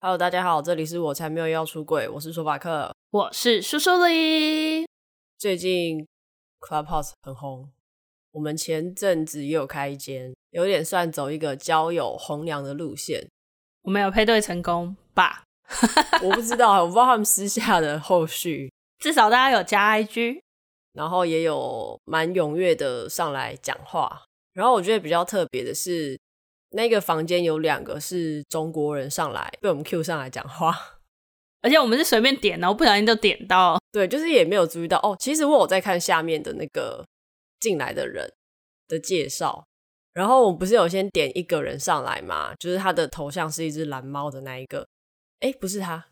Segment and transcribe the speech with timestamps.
[0.00, 4.86] Hello，大家好，这里是我才没有要出轨，我是说法克，我是苏苏里。
[5.36, 6.06] 最近
[6.60, 7.68] Clubhouse 很红，
[8.30, 13.28] 我们前阵子也有开一间，有点算走一个交友红娘的路线。
[13.82, 15.42] 我们有配对成功吧？
[16.22, 18.72] 我不知道，我不知道他们私下的后续。
[19.02, 20.40] 至少大家有加 IG，
[20.92, 24.22] 然后也有蛮踊跃的上来讲话。
[24.52, 26.16] 然后我觉得比较特别的是。
[26.70, 30.74] 那个房间有两个是中国人上来被我们 Q 上来讲话，
[31.62, 35.16] 而且我们是随便点，的，我不小心就点到，对，就是也没有注意到哦。
[35.18, 37.04] 其实我有在看下面的那个
[37.58, 38.30] 进来的人
[38.86, 39.64] 的介绍，
[40.12, 42.54] 然后我们不是有先点一个人上来吗？
[42.58, 44.86] 就是他的头像是一只蓝猫的那一个，
[45.40, 46.06] 哎，不是他，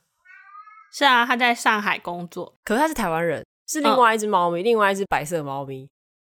[0.92, 5.88] 是啊，他在上海工作，可是他是台湾人，是另外一只猫咪，嗯、另外一只白色猫咪，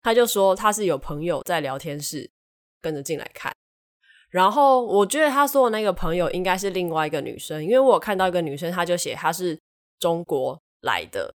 [0.02, 2.30] 他就说他是有朋友在聊天室
[2.80, 3.52] 跟着进来看。
[4.30, 9.58] 然后我觉得他说的那个朋友应该是另外一个女生，因为我有看到一个女生，她就写她是
[9.98, 11.32] 中国来的，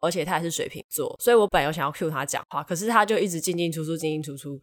[0.00, 4.60] 而且她也是水瓶座，所以我本来有想要 cue 她讲话，可是她就一直进进出出，进进出出，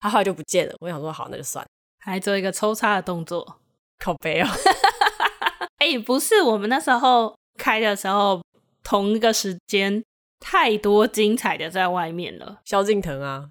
[0.00, 0.74] 她后来就不见了。
[0.80, 3.58] 我想说好，那就算了，还做一个抽插的动作，
[3.98, 4.48] 靠北哦。
[5.78, 8.40] 哎，不是，我们那时候开的时候，
[8.84, 10.02] 同一个时间，
[10.38, 12.60] 太多精彩的在外面了。
[12.64, 13.50] 萧敬腾啊。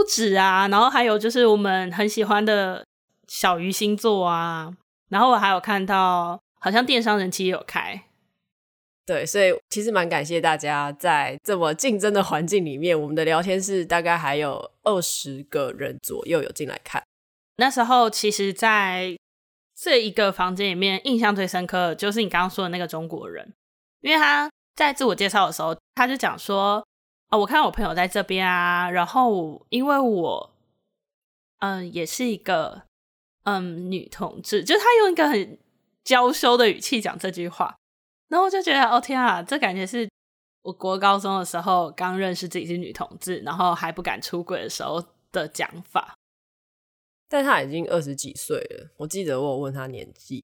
[0.00, 2.82] 不止啊，然后还有就是我们很喜欢的
[3.28, 4.72] 小鱼星座啊，
[5.10, 8.04] 然后我还有看到好像电商人气也有开，
[9.04, 17.02] 对，所以其实蛮感谢大家在这么竞争的环境里面，我们的聊天室大概还有二十个人左右有进来看。
[17.56, 19.14] 那时候其实在
[19.78, 23.52] 这一个房间里面，印象最深刻的就是你刚刚说的那个中国人，
[24.00, 26.82] 因为他在自我介绍的时候，他就讲说。
[27.30, 30.52] 啊、哦，我看到我朋友在这边啊，然后因为我，
[31.60, 32.82] 嗯，也是一个
[33.44, 35.56] 嗯女同志，就是他用一个很
[36.02, 37.76] 娇羞的语气讲这句话，
[38.28, 40.10] 然后我就觉得，哦天啊，这感觉是
[40.62, 45.00] 我国高中的时候刚认识自己是女同志，然后还不敢出轨的时候
[45.30, 46.16] 的讲法。
[47.28, 50.42] 但他已经二十几岁了，我记得我有问他年纪，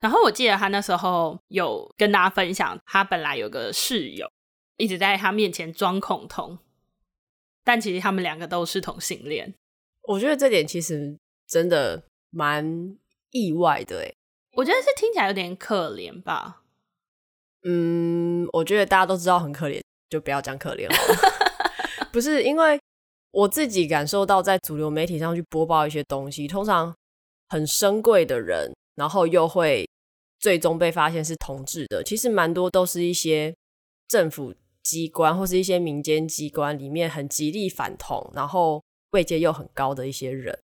[0.00, 4.30] 然后我记得他那时候有跟大家分享，他本来有个室友。
[4.76, 6.58] 一直在他面前装恐同，
[7.64, 9.54] 但其实他们两个都是同性恋。
[10.02, 12.96] 我觉得这点其实真的蛮
[13.30, 14.14] 意外的，诶，
[14.52, 16.62] 我觉得是听起来有点可怜吧。
[17.64, 20.96] 嗯，我觉得大家都知道很可怜，就不要讲可怜了。
[22.12, 22.78] 不是，因为
[23.32, 26.94] 我自己感受到，在主流媒体上去播报一些东西，通常
[27.48, 29.88] 很深贵的人，然后又会
[30.38, 33.56] 最终被发现是同志的，其实蛮多都是一些
[34.06, 34.54] 政府。
[34.86, 38.80] 机关或是一些民间机关里面很极力反同，然后
[39.10, 40.56] 位阶又很高的一些人，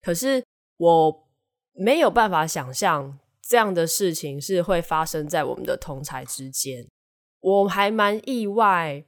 [0.00, 0.44] 可是
[0.76, 1.26] 我
[1.72, 6.86] 没有办法想象这样的事情是会发生在我们的同才之间。
[7.40, 9.04] 我还蛮意外，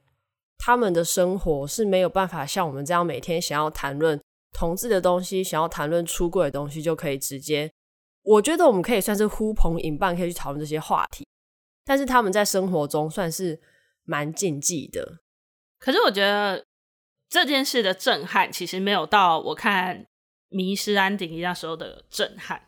[0.57, 4.19] 他们的生活是没有办法像我们这样每天想要谈论
[4.51, 7.71] 同志的东西，想要谈论出柜的东西就可以直接。
[8.23, 11.25] 我觉得我们可以算是呼朋引伴，可以去讨论这些话题，
[11.85, 13.57] 但是他们在生活中算是。
[14.07, 15.19] 蛮禁忌的，
[15.77, 16.65] 可是我觉得
[17.29, 19.97] 这件事的震撼其实没有到我看
[20.47, 22.63] 《迷失安迪》那时候的震撼。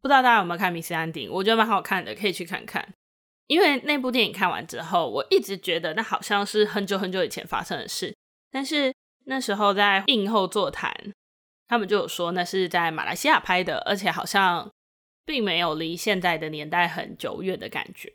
[0.00, 1.28] 不知道大家有没有看《迷失安迪》？
[1.30, 2.94] 我觉得蛮好看的，可以去看看。
[3.48, 8.16] 因为那部电影看完之后，我一直觉得那好像是很久很久以前发生的事，
[8.50, 8.94] 但是
[9.26, 10.90] 那时候在映后座谈，
[11.66, 14.70] 他们就有说那是在马来西亚拍的，而且好像
[15.26, 18.14] 并没有离现在的年代很久远的感觉。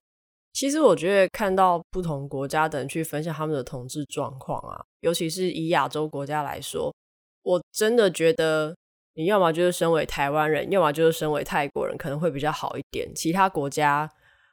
[0.53, 6.93] 其实我觉得看到不同国家的人去分享他们的同志状况啊，尤其是以亚洲国家来说，
[7.41, 8.75] 我真的觉得
[9.15, 13.11] 你要么就是身为台湾人，要么就是身为泰国人，可能会比较好一点。
[13.15, 14.07] 其他国家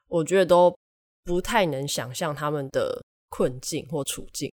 [0.08, 0.74] 我觉得都
[1.22, 4.50] 不太能想象他们的困境或处境。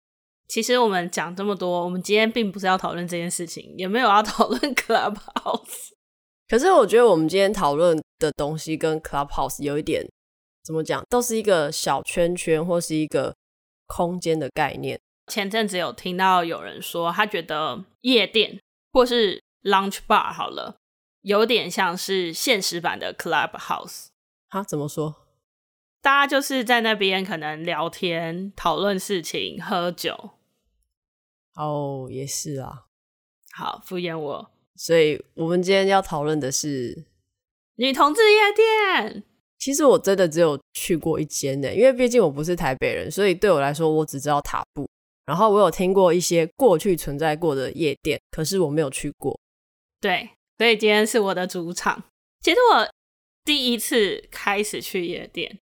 [0.47, 5.89] 其实我们讲这么多，我们今天并不是要讨论这件事情，也没有要讨论 Clubhouse。
[6.47, 10.07] 可是我觉得我们今天讨论的东西跟 Clubhouse 有一点。
[10.63, 13.35] 怎么讲，都是一个小圈圈或是一个
[13.87, 14.99] 空间的概念。
[15.27, 18.61] 前阵子有听到有人说，他觉得夜店
[18.91, 20.77] 或是 lounge bar 好了，
[21.21, 24.07] 有点像是现实版的 clubhouse。
[24.49, 25.15] 哈，怎么说？
[26.01, 30.31] 大家就是在那边可能聊天、讨论事情、喝酒。
[31.55, 32.85] 哦，也是啊。
[33.53, 34.51] 好，敷衍我。
[34.75, 37.05] 所以我们今天要讨论的是
[37.75, 39.23] 女同志夜店。
[39.61, 44.89] 其实我真的只有去过一间呢，因为毕竟我不是台北人，所以对我来说，我只知道塔布。
[45.27, 49.39] 然后我有听过一些过去存在过的夜店，可是我没有去过。
[50.01, 52.03] 对，所以今天是我的主场。
[52.41, 52.89] 其实我
[53.45, 55.59] 第一次开始去夜店，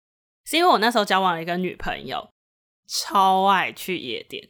[0.45, 2.27] 是因为我那时候交往了一个女朋友，
[2.87, 4.49] 超爱去夜店。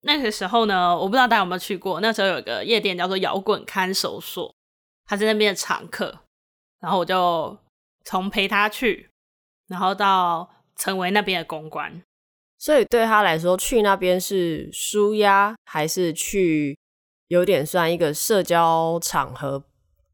[0.00, 4.52] 那个时候呢，我不知道大家有没有去过，那时候有一个夜店叫做摇滚看守所，
[5.04, 6.20] 他是那边的常客，
[6.80, 7.56] 然后我就
[8.08, 9.10] 从陪他去，
[9.66, 12.02] 然后到成为那边的公关。
[12.56, 16.74] 所以对他来说，去那边是舒压，还是去
[17.26, 19.62] 有点算一个社交场合，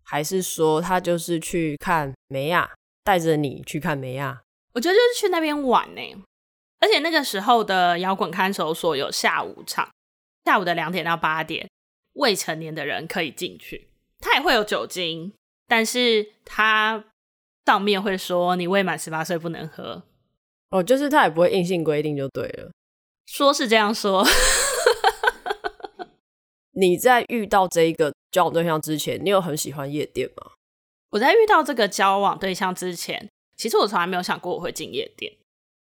[0.03, 2.69] 还是说他就是去看梅亚，
[3.05, 4.43] 带着你去看梅亚？
[4.73, 6.25] 我觉得就是去那边玩呢。
[6.81, 9.89] 而且那个时候的摇滚看守所有下午场，
[10.45, 11.71] 下午的两点到八点，
[12.15, 13.89] 未成年的人可以进去。
[14.19, 15.33] 他也会有酒精，
[15.69, 17.05] 但是他
[17.65, 20.03] 上面会说你未满十八岁不能喝。
[20.71, 22.73] 哦，就是他也不会硬性规定就对了，
[23.27, 24.27] 说是这样说。
[26.77, 30.51] 你在遇到这一个交往对象之前，你有很喜欢夜店吗？
[31.11, 35.33] 我在遇到这个交往对象之前，其实我从来没有想过我会进夜店，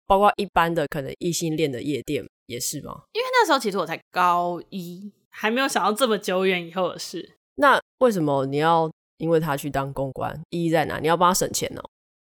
[0.07, 3.03] 包括一般的可能异性恋的夜店也是吗？
[3.13, 7.33] 因为那时候其实我才高一，还没有想到这么久远以后的事。
[7.57, 10.41] 那为什么你要因为他去当公关？
[10.51, 10.99] 意义在哪？
[10.99, 11.83] 你要帮他省钱哦？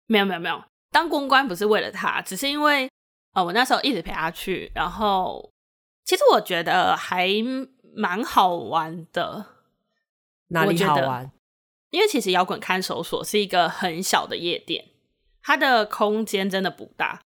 [0.06, 0.62] 没有没有没有。
[0.90, 2.88] 当公关不是为了他，只是因为
[3.32, 5.52] 呃，我那时候一直陪他去，然后
[6.04, 7.28] 其实我觉得还
[7.96, 9.46] 蛮好玩的。
[10.48, 11.32] 哪里好玩？
[11.90, 14.84] 因为其实摇滚看守所是一个很小的夜店，
[15.42, 17.22] 它的空间真的不大，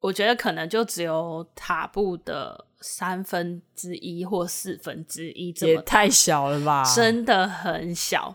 [0.00, 6.84] 我觉得可能就只有塔布的三分之一或四分之一这么，也太小了吧？
[6.94, 8.34] 真的很小。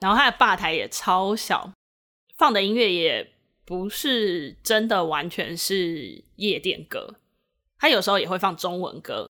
[0.00, 1.72] 然后它的吧台也超小，
[2.36, 3.32] 放的音乐也。
[3.62, 7.14] 不是真的完全是夜店歌，
[7.78, 9.30] 他有时候也会放中文歌。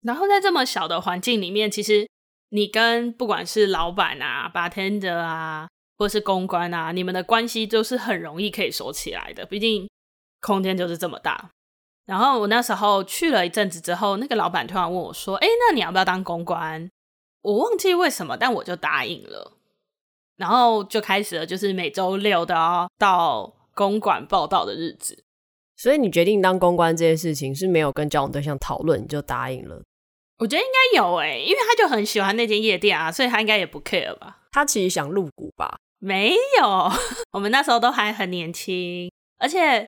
[0.00, 2.08] 然后在这么小的环境里面，其实
[2.48, 5.68] 你跟不管是老板啊、bartender 啊，
[5.98, 9.44] 或是公关啊，你们的关系都是很容易可以熟起来的。
[9.44, 9.86] 毕竟
[10.40, 11.50] 空间就是这么大。
[12.06, 16.90] 然后我那时候去了一阵子之后，那个老板突然问我说：“哎，那你要不要当公关？”
[17.42, 19.52] 我忘记为什么，但我就答应了。
[20.36, 23.52] 然后就开始了，就是每周六都要到。
[23.76, 25.22] 公馆报道的日子，
[25.76, 29.82] 所以你决定当公关这件事情是没有跟交往对象讨论，你就答应了？
[30.38, 34.38] 我觉得应该有诶、欸，因为他就很喜欢那间夜店啊，所以他应该也不 care 吧？
[34.50, 35.76] 他其实想入股吧？
[35.98, 36.90] 没有，
[37.32, 39.80] 我们那时候都还很年轻，而且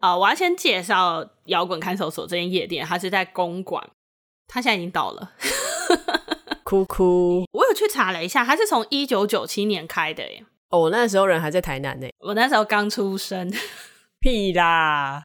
[0.00, 3.88] 啊、呃，我要先介绍摇滚看守所这间夜店，它是在公馆，
[4.48, 5.30] 它现在已经倒了，
[6.66, 7.44] 哭哭。
[7.52, 10.44] 我有去查了一下，它是从一九九七年开的耶。
[10.70, 12.08] 哦，我那时候人还在台南呢。
[12.18, 13.48] 我那时候刚出生，
[14.18, 15.22] 屁啦！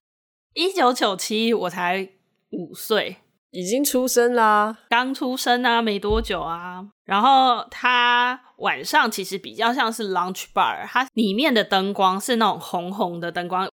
[0.54, 2.08] 一九九七，我才
[2.52, 3.18] 五岁，
[3.50, 6.86] 已经出生啦，刚出生啊，没多久啊。
[7.06, 13.68] 然后它晚上其实比较像是 lounge bar，它里面的灯光是那种红红的灯光，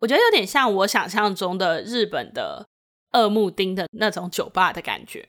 [0.00, 2.68] 我觉得有点像我想象中的日本的
[3.12, 5.26] 二木町的那种酒吧的感觉，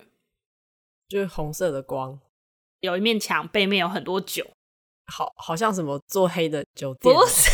[1.07, 2.19] 就是红色的光，
[2.81, 4.45] 有一面墙，背面有很多酒。
[5.05, 7.15] 好，好像什么做黑的酒店？
[7.15, 7.49] 不是，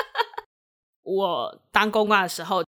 [1.02, 2.62] 我当公关的时候，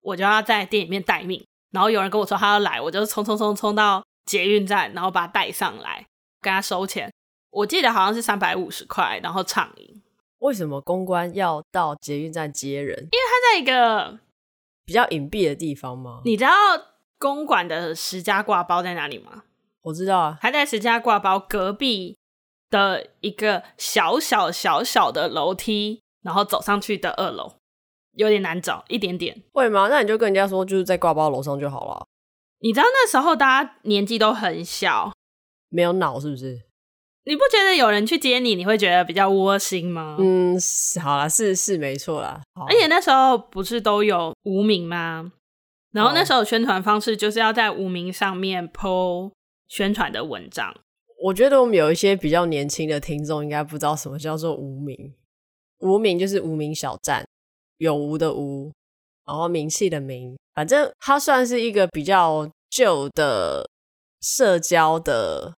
[0.00, 1.44] 我就要在店里面待命。
[1.70, 6.06] 然后有人跟我说他要来，我就冲冲冲冲到捷运站，然后把他带上来，
[6.40, 7.12] 跟他收钱。
[7.50, 10.02] 我记得好像是三百五十块，然后畅饮。
[10.38, 12.98] 为什么公关要到捷运站接人？
[12.98, 14.18] 因为他在一个
[14.84, 16.22] 比较隐蔽的地方吗？
[16.24, 16.50] 你知道
[17.20, 19.44] 公馆的十家挂包在哪里吗？
[19.82, 22.16] 我知道啊，还在十家挂包隔壁。
[22.70, 27.54] 的一个小小小小的楼梯，然后走上去的二楼，
[28.12, 29.42] 有点难找，一点点。
[29.52, 29.88] 会吗？
[29.90, 32.06] 那你就跟人家说，就是在挂包楼上就好了。
[32.60, 35.12] 你知道那时候大家年纪都很小，
[35.68, 36.62] 没有脑是不是？
[37.24, 40.16] 你不觉得有人去接你，你会觉得比较窝心吗？
[40.20, 40.56] 嗯，
[41.02, 42.40] 好啦，是是没错啦。
[42.68, 45.32] 而且那时候不是都有无名吗？
[45.92, 49.32] 然后那时候宣传方式就是要在无名上面 po
[49.68, 50.74] 宣传的文章。
[51.22, 55.14] 我觉得我们有一些比较年轻的听众应该不知道什么叫做无名。
[55.80, 57.26] 无名就是无名小站，
[57.78, 58.70] 有无的无，
[59.26, 63.68] 然后名气的名，反正它算是一个比较旧的
[64.20, 65.54] 社交的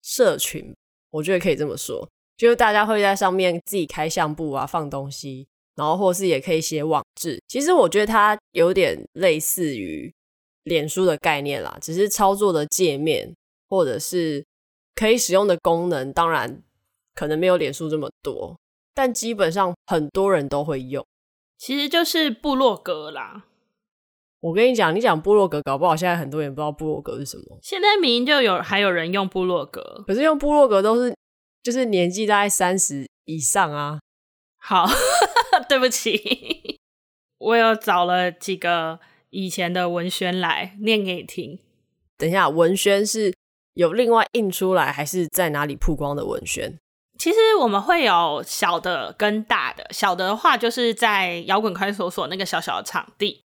[0.00, 0.72] 社群，
[1.10, 7.42] 我觉得可以这么说，就是大家会在上面自己开相簿啊，放东西，然后或是也可以写网志。
[7.48, 10.12] 其实我觉得它有点类似于
[10.64, 13.34] 脸书的概念啦，只是操作的界面
[13.68, 14.44] 或者是。
[14.96, 16.62] 可以使用的功能当然
[17.16, 18.56] 可能没有脸书这么多，
[18.94, 21.04] 但基本上很多人都会用。
[21.58, 23.46] 其实就是部落格啦。
[24.38, 27.58] 我跟你讲，你讲部落格，搞不好现在很多人不知道部落格是什么。
[27.60, 31.12] 现在明明就有还有人用部落格，可是用部落格都是
[31.64, 33.98] 就是年纪大概三十以上啊。
[34.58, 34.86] 好，
[35.74, 36.78] 对不起，
[37.38, 39.00] 我有找了几个
[39.30, 41.58] 以前的文宣来念给你听。
[42.16, 43.34] 等一下，文宣是
[43.72, 46.78] 有另外印出来，还是在哪里曝光的文宣？
[47.18, 53.42] 其实我们会有小的跟大的，小的的话就是在摇滚快搜索那个小小的场地，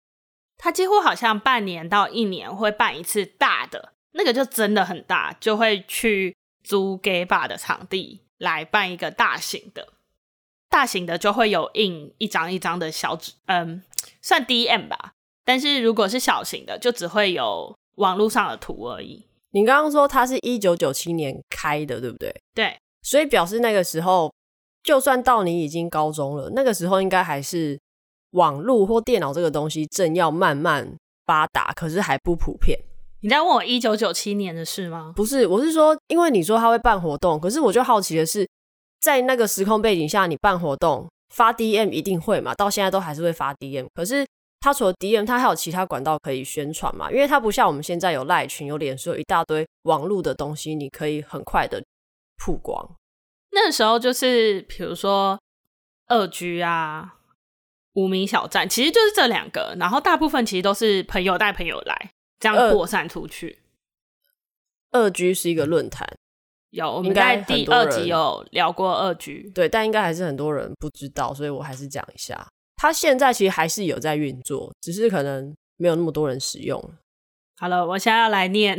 [0.58, 9.94] 它几乎好像半年到一年会办一次大的，那个就真的很大，就会去租 gay bar 的场地来办一个大型的。
[10.68, 13.82] 大型的就会有印一张一张的小纸，嗯，
[14.20, 15.12] 算 DM 吧。
[15.44, 19.24] 但是如果是小型的，就只会有网络上的图而已。
[19.52, 22.34] 你刚刚说它是一九九七年开的，对不对？
[22.54, 24.30] 对，所以表示那个时候，
[24.82, 27.80] 就算到你已经高中了，那个时候应该还是
[28.32, 30.94] 网络或电脑这个东西正要慢慢
[31.24, 32.78] 发达，可是还不普遍。
[33.22, 35.14] 你在问我一九九七年的事吗？
[35.16, 38.46] 不是，我是说，因为你说他会办活动，可是我就好奇的是。
[39.00, 42.54] 在那个时空背景下，你办活动发 DM 一定会嘛？
[42.54, 43.86] 到现在都还是会发 DM。
[43.94, 44.26] 可是
[44.60, 47.10] 它除了 DM，它还有其他管道可以宣传嘛？
[47.10, 51.82] 因为它不像我们现在有赖群、有脸书，有一大堆网络的东西，你可以很快的
[52.36, 52.96] 曝光。
[53.52, 55.38] 那时候就是比如说
[56.06, 57.14] 二 G 啊、
[57.94, 59.76] 无名小站，其实就是这两个。
[59.78, 63.60] 然后大部分其实都是朋友带朋友来，这样扩散出去。
[64.90, 66.18] 二 G 是一个论坛。
[66.70, 72.46] 有，我们在第二集有聊过二局对，但应该还是很多人不知道，所以我还是讲一下。
[72.76, 76.78] 它现在其实还是有在运作，只是可能没有那么多人使用。
[77.56, 78.78] 好了，我现在要来念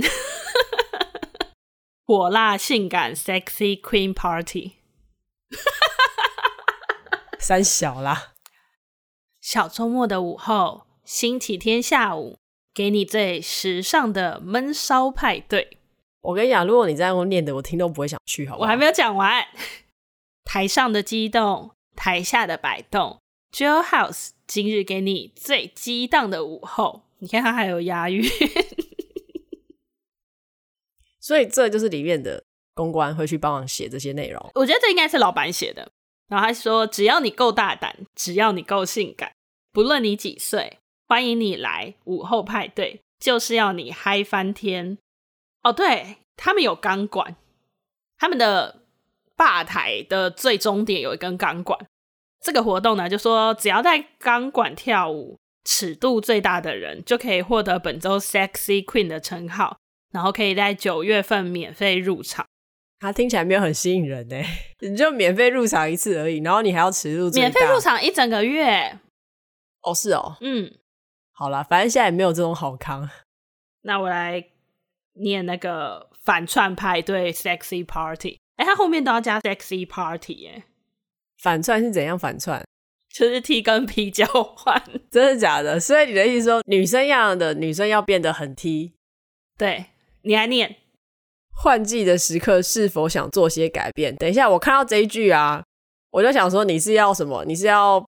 [2.06, 4.74] 火辣性感 sexy queen party，
[7.40, 8.34] 三小啦，
[9.42, 12.38] 小周末的午后，星期天下午，
[12.74, 15.79] 给你最时尚的闷骚派对。
[16.22, 18.66] 我跟你讲，如果你这样念的，我听都不会想去，好不好？
[18.66, 19.46] 我还没有讲完。
[20.44, 23.20] 台上的激动，台下的摆动
[23.52, 27.04] ，Jill House 今日给你最激荡的午后。
[27.20, 28.24] 你看，他还有押韵，
[31.20, 34.52] 所以这就是里面的公关会去帮忙写这些内容。
[34.56, 35.92] 我觉得这应该是老板写的。
[36.28, 39.32] 然后他说：“只要你够大胆，只要你够性感，
[39.72, 44.98] 不论你几岁，欢迎你来午后派对，就是要你嗨翻天。”
[45.62, 47.36] 哦，对，他们有钢管，
[48.18, 48.84] 他们的
[49.36, 51.80] 吧台的最终点有一根钢管。
[52.42, 59.78] 这个活动呢，就说只要在钢管跳舞，尺度最大的人就可以获得本周 Sexy Queen 的称号，
[60.14, 62.46] 然后可以在九月份免费入场。
[63.02, 64.38] 它听起来没有很吸引人呢，
[64.80, 68.98] 你就免费入场一次而已，然后你还要尺度，免费入场一整个月。
[69.82, 70.74] 哦，是哦，嗯，
[71.34, 73.10] 好啦，反正现在也没有这种好康。
[73.82, 74.46] 那我来。
[75.20, 80.64] 念那个反串派对 sexy party，哎、欸，他后面都要加 sexy party 哎，
[81.42, 82.64] 反串是怎样反串？
[83.12, 85.80] 就是 T 跟 P 交换，真的假的？
[85.80, 88.94] 所以你的意思说，女生样的女生要变得很 T？
[89.58, 89.88] 对，
[90.22, 90.76] 你来念。
[91.52, 94.16] 换季的时刻是否想做些改变？
[94.16, 95.64] 等一下，我看到这一句啊，
[96.12, 97.44] 我就想说，你是要什么？
[97.46, 98.06] 你是要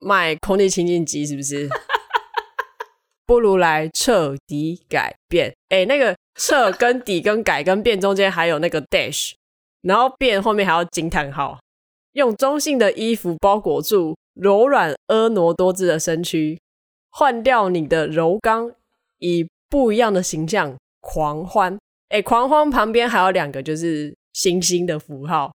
[0.00, 1.68] 卖空气清净机是不是？
[3.24, 5.50] 不如来彻底改变。
[5.68, 6.16] 哎、欸，那个。
[6.40, 9.32] 彻跟底跟改跟变中间还有那个 dash，
[9.82, 11.58] 然后变后面还要惊叹号。
[12.12, 16.58] 用中性的衣服包裹住柔软婀娜多姿的身躯，
[17.10, 18.72] 换掉你的柔刚，
[19.18, 21.78] 以不一样的形象狂欢。
[22.08, 25.52] 哎、狂欢旁边还有两个就是星星的符号。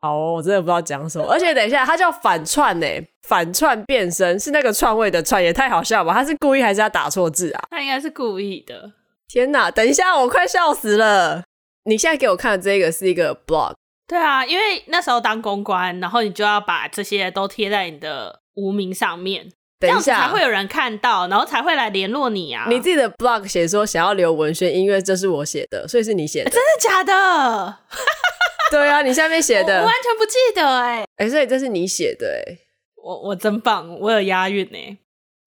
[0.00, 1.26] 好、哦，我真的不知道讲什么。
[1.26, 2.86] 而且等一下，它叫反串呢，
[3.26, 6.12] 反串变身是那个串位的串，也太好笑吧？
[6.12, 7.64] 他是故意还是要打错字啊？
[7.70, 8.92] 他应该是故意的。
[9.28, 9.70] 天哪！
[9.70, 11.44] 等一下，我快笑死了。
[11.84, 13.74] 你现在给我看的这个是一个 blog。
[14.06, 22.66] 对啊，因为那时候当公关，然后你就要把这些都贴在你的无名上面，等一下才会有人看到，然后才会来联络你啊。
[22.68, 26.50] 你自己的 blog 写说想要留文宣音乐，这是我写的，所以是你写的。
[26.50, 27.78] 真的假的？
[28.70, 31.06] 对啊，你下面写的，我完全不记得哎、欸。
[31.16, 32.58] 哎，所以这是你写的哎。
[32.96, 34.96] 我我真棒，我有押韵哎。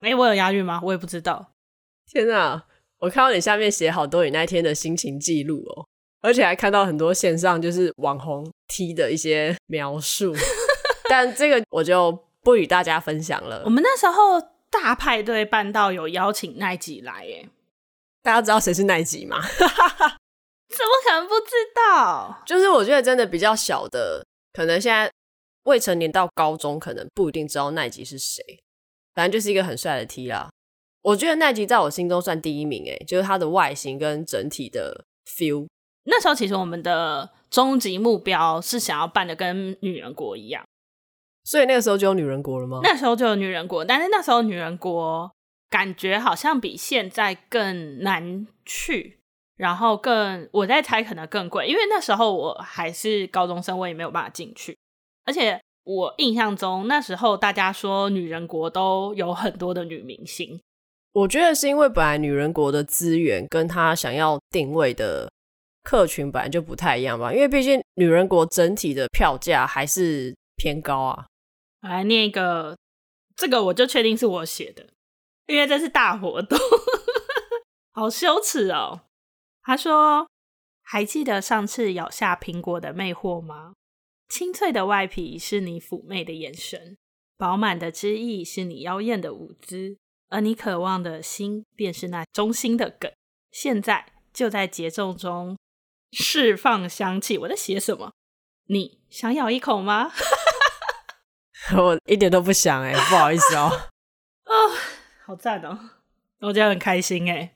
[0.02, 0.80] 哎，我有押韵吗？
[0.84, 1.54] 我也不知道。
[2.10, 2.66] 天哪！
[3.00, 5.86] 我看到你下面写好多你那天的心情记录哦，
[6.22, 10.34] 而且还看到很多线上就是网红 T 的一些描述，
[11.10, 13.64] 但这个我就不与大家分享了。
[13.66, 14.40] 我们那时候
[14.70, 17.48] 大派对办到有邀请奈吉来耶，
[18.22, 19.42] 大家知道谁是奈吉吗？
[20.70, 22.44] 怎么可能不知道？
[22.46, 25.10] 就是我觉得真的比较小的，可能现在
[25.64, 28.44] 未成年到高中，可能不一定知道奈吉是谁，
[29.16, 30.50] 反正就是一个很帅的 T 啦。
[31.02, 35.68] 我觉得奈吉在我心中算第一名，诶，就是它的外形跟整体的 feel。
[36.06, 40.66] 那时候其实我们的终极目标是想要办的跟女人国一样，
[41.44, 42.80] 所以那个时候就有女人国了吗？
[42.84, 45.32] 那时候就有女人国，但是那时候女人国
[45.70, 49.20] 感觉好像比现在更难去，
[49.56, 54.78] 然后更我在猜可能更贵，因为那时候我还是高中生，我也没有办法进去。
[55.26, 60.60] 而且我印象中那时候大家说女人国都有很多的女明星，
[61.14, 65.32] 我觉得是因为本来女人国的资源跟她想要定位的
[65.84, 71.26] 客群本来就不太一样吧，因为毕竟女人国整体的票价还是偏高啊。
[71.82, 72.78] 来念一个，
[73.36, 74.88] 这个我就确定是我写的，
[75.48, 76.60] 因为这是大活动，
[77.94, 79.02] 好羞耻哦。
[79.64, 80.28] 他说
[80.84, 83.74] ：“还记得上次咬下苹果的魅惑吗？
[84.28, 86.98] 清脆的外皮是你妩媚的眼神，
[87.38, 89.98] 饱满的汁液是你妖艳的舞姿，
[90.30, 93.12] 而你渴望的心便是那中心的梗。
[93.52, 95.58] 现在就在节奏中
[96.12, 97.38] 释放香气。
[97.38, 98.12] 我在写什么？
[98.68, 100.12] 你想咬一口吗？”
[101.76, 103.90] 我一点都不想哎、欸，不好意思哦。
[104.44, 104.54] 啊，
[105.26, 105.78] 好赞哦！
[106.40, 107.56] 我觉得很开心哎。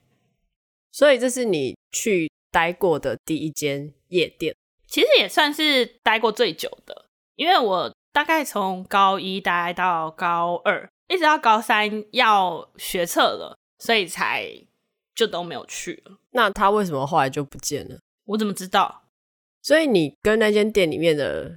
[0.92, 4.54] 所以这是你去待过的第一间夜店，
[4.86, 14.48] 其实也算是待过最久的，因为我大概从高一待到高二，一直到高三要学测了，所以才
[15.14, 16.18] 就都没有去了。
[16.30, 17.98] 那他为什么后来就不见了？
[18.26, 19.02] 我怎么知道？
[19.62, 21.56] 所以你跟那间店里面的。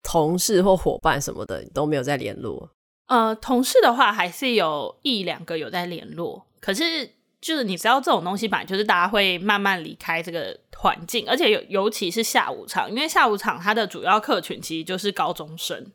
[0.00, 2.70] 同事或伙伴什么的都没有再联络。
[3.08, 7.06] 呃，同事的话还是有一两个有在联络，可是
[7.42, 15.92] 就是你知道这种东西吧，就是大家会慢慢离开这个环境，而且尤尤其是下午场，因为下午场它的主要客群其实就是高中生。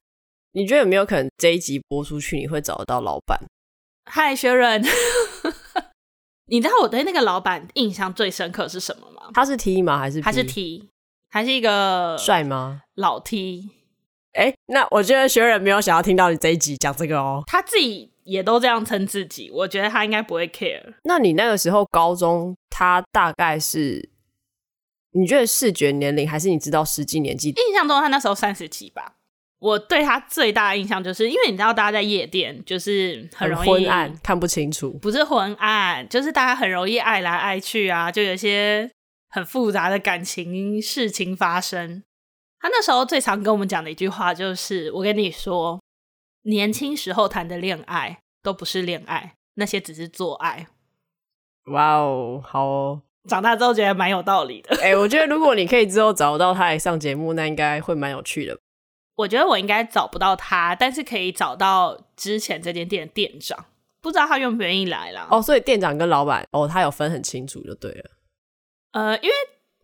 [0.55, 3.39] 你觉得有没有可能这一集播出去，你会找得到老板？
[4.05, 4.83] 嗨，学人，
[6.45, 9.31] 你知道我对那个老板印象最深刻是什么吗？
[9.33, 9.97] 他是 T 吗？
[9.97, 10.21] 还是?
[10.21, 10.89] 他是 T？
[11.31, 12.81] 还是一个帅吗？
[12.93, 13.71] 老 T？
[14.33, 17.43] 哎、欸，那我觉得学人没有想要听到你这一集讲这个哦。
[17.47, 20.93] 他自己也都这样称自己，我觉得他应该不会 care。
[21.03, 24.07] 那你那个时候高中，他大概是
[25.13, 27.49] 你觉得视觉年龄，还是你知道实际年纪？
[27.49, 29.15] 印象中他那时候三十几吧。
[29.63, 34.91] 我对他最大的印象就是，因为你知道大家在夜店就是很容易很昏暗，看不清楚。
[35.01, 38.91] 不是昏暗，就是大家很容易爱来爱去啊，就有一些
[39.29, 42.03] 很复杂的感情事情发生。
[42.59, 45.81] 他那时候最常跟我们讲的一句话就是：“我跟你说，
[46.41, 50.67] 年轻时候谈的恋爱都不是恋爱，那些只是做爱。”
[51.71, 53.01] 哇哦，好哦！
[53.29, 54.75] 长大之后觉得蛮有道理的。
[54.81, 58.59] 哎、欸，我觉得如果你可以之后找到他来上节目，那应该会蛮有趣的。
[59.15, 63.65] 我觉得我应该找不到他，但是可以找到之前这间店的店长，
[64.01, 65.27] 不知道他愿不愿意来啦。
[65.29, 68.11] 哦，所以店长跟老板哦，他有分很清楚就对了。
[68.91, 69.35] 呃，因为。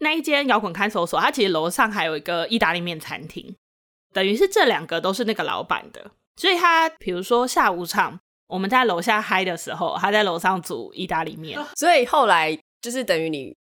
[0.01, 3.53] 那一间摇滚看守所，他其实楼上还有一个意大利面餐厅，
[4.13, 11.59] 等于是这两个都是那个老板的，所以他比如说下午场我们在楼下嗨的时候，他在楼上煮意大利面。
[11.75, 13.53] 所以后来就是等于你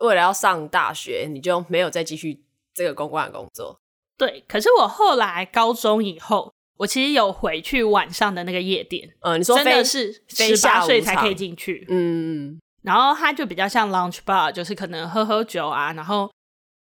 [0.00, 3.80] 为了要上大学，你就没有再继续这个公关的工作。
[4.18, 9.14] 对，可是我后来高中以后，我其实有回去晚上的那个夜店。
[9.20, 11.86] 嗯，你说真的是十八岁才可以进去？
[11.88, 12.58] 嗯。
[12.82, 16.30] 然后它就比较像 lunch bar，就是可能喝喝酒啊，然后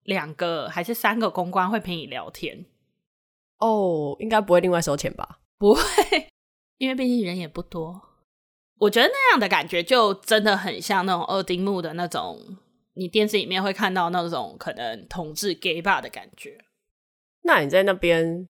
[0.02, 2.66] 两个还是三个公关会陪你聊天。
[3.58, 5.38] 哦，应该不会另外收钱吧？
[5.58, 5.82] 不会，
[6.78, 8.02] 因为毕竟人也不多。
[8.80, 12.58] 我觉得那样的感觉就真的很像那种二丁目的那种，
[12.94, 16.58] 你电视里面会看到那种可能同志 gay bar 的感觉。
[17.42, 18.48] 那你在那边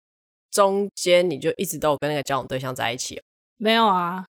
[0.51, 3.21] 中间，你就一直都有跟那个交往对象在一起？
[3.57, 4.25] 没有啊，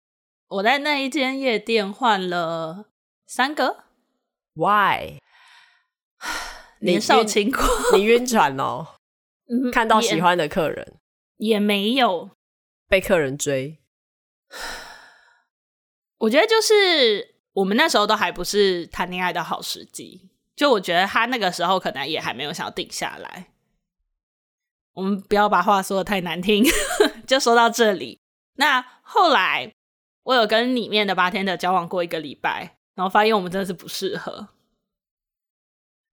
[0.49, 2.87] 我在那一间夜店换了。
[3.27, 3.85] 三个
[4.55, 5.19] ？Why？
[6.81, 8.87] 年少轻狂，你晕船哦？
[9.73, 10.95] 看到喜欢的客人
[11.39, 12.31] 也，也没有
[12.89, 13.79] 被客人追。
[16.19, 23.52] 我觉得就是我们那时候都还不是谈恋爱的好时机，就我觉得他那个时候可能也还没有想要定下来。
[24.95, 26.65] 我们不要把话说的太难听，
[27.27, 28.19] 就说到这里。
[28.57, 29.73] 那后来
[30.25, 32.77] 我有跟里面的 bartender 交往过一个礼拜。
[32.95, 34.49] 然后发现我们真的是不适合。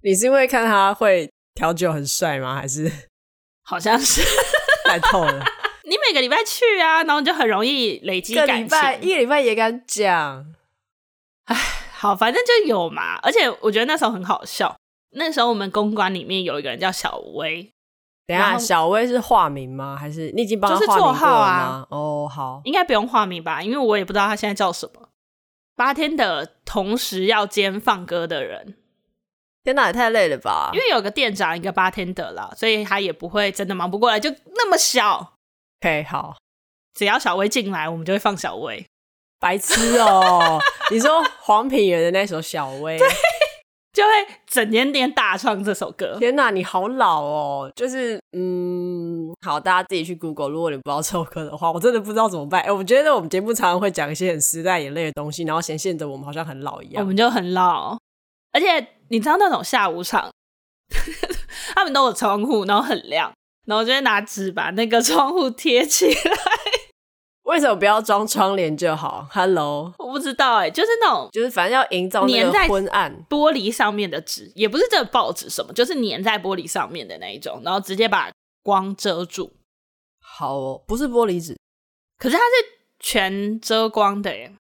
[0.02, 2.56] 你是因为看他会调酒很帅吗？
[2.56, 2.89] 还是
[3.68, 4.22] 好像是
[4.88, 5.44] 太透了？
[5.84, 8.56] 你每个礼拜去啊，然后你就很容易累积感情。
[8.56, 10.56] 一个礼拜，一个礼拜也敢讲？
[11.48, 11.56] 哎，
[11.92, 13.18] 好，反正就有嘛。
[13.18, 14.74] 而且我觉得那时候很好笑。
[15.12, 17.70] 那时候我们公关里面有一个人叫小薇。
[18.30, 19.98] 等下，小薇是化名吗？
[20.00, 20.72] 还是你已经帮？
[20.72, 21.84] 就是绰号啊。
[21.89, 23.62] 哦，好，应该不用化名吧？
[23.63, 25.10] 因为我也不知道他现在叫什么。
[25.76, 28.76] 八天的同时要兼放歌的人，
[29.63, 30.70] 天哪，也太累了吧！
[30.74, 35.34] 因为有个店长，一个八天的啦，所以他也不会真的忙不过来，就那么小
[35.82, 36.36] ，OK，好，
[36.94, 38.86] 只要小薇进来，我们就会放小薇。
[39.39, 40.60] 白痴哦！
[40.92, 43.08] 你说黄品源的那首《小薇》， 对，
[43.91, 44.10] 就会
[44.45, 46.15] 整天天大唱这首歌。
[46.19, 47.71] 天哪，你好老哦！
[47.75, 50.49] 就是，嗯，好，大家自己去 Google。
[50.49, 52.62] 如果你不知道这首歌的话，我真的不知道怎么办。
[52.62, 57.04] 哎，我觉得我们节目常常会讲一些很时代眼泪的东西，然后显现的我们好像很老一样。
[57.04, 57.97] 我们就很老，
[58.52, 60.30] 而且你知道那种下午场，
[61.73, 63.32] 他们都有窗户，然后很亮，
[63.65, 66.13] 然后就会拿纸把那个窗户贴起来。
[67.50, 78.30] 为什么不要装窗帘就好？Hello，我不知道哎、欸，就是那种，就是反正要营造那个昏暗玻璃上面的纸，也不是这个报纸什么，就是粘在玻璃上面的那一种，然后直接把
[78.62, 79.52] 光遮住。
[80.22, 81.58] 好哦，不是玻璃纸，
[82.20, 82.46] 可是它是
[83.00, 84.52] 全遮光的耶。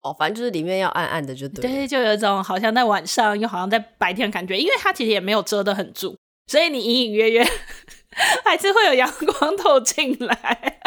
[0.00, 1.60] 哦，反正就是里面要暗暗的就对。
[1.60, 7.46] 对，就有一种好像在晚上，又好像在白天的感觉，因为它其实也没有遮得很住，所以你隐隐约约
[8.46, 10.80] 还是会有阳光透进来。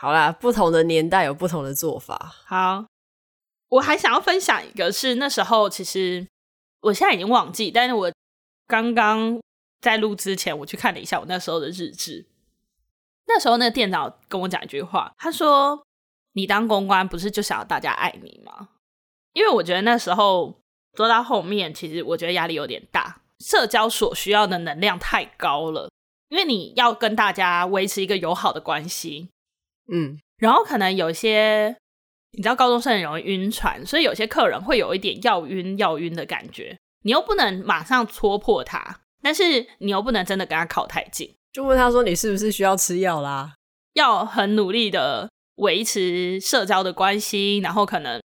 [0.00, 2.32] 好啦，不同的年代有不同的做法。
[2.46, 2.86] 好，
[3.68, 6.24] 我还想要分享一个，是那时候其实
[6.82, 8.12] 我现在已经忘记，但是我
[8.68, 9.40] 刚刚
[9.80, 12.24] 在录之前，我去看了一下我那时候的日志。
[13.26, 15.82] 那时候那个店长跟我讲一句话，他说
[16.34, 18.68] ：“你当公关不是就想要大家爱你吗？”
[19.34, 20.60] 因为我觉得那时候
[20.92, 25.90] 做到后面，其实我觉得压力有点大，社交所需要的能量太高了，
[26.28, 29.28] 因为你要跟大家维持一个友好的关系。
[29.90, 31.74] 嗯，然后可能有些，
[32.32, 36.76] 你知道高中生很容易晕船，所以有些客人会有一点要晕要晕的感觉。
[37.02, 43.54] 你又不能马上戳破他，但是你又不能真的跟他靠太近，就问他说，你是不是需要吃药啦？
[43.94, 48.20] 要很努力的维持社交的关系，然后可能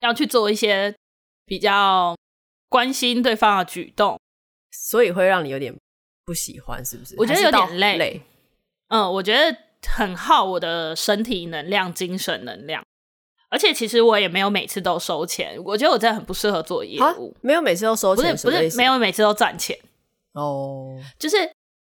[0.00, 0.94] 要去做一些
[1.46, 2.16] 比较
[2.68, 4.18] 关心对方的举动，
[4.72, 5.72] 所以会让你有点
[6.24, 7.14] 不喜欢，是不是？
[7.18, 7.98] 我觉得有点累。
[7.98, 8.22] 累。
[8.88, 9.56] 嗯，我觉得。
[9.88, 12.84] 很耗我的身体能量、精神能量，
[13.50, 15.56] 而且其实我也没有每次都收钱。
[15.64, 19.78] 我觉得我真的很不适合做业务，没有每次都收钱，不是不是没有每次都赚钱
[20.32, 20.98] 哦。
[21.18, 21.36] 就是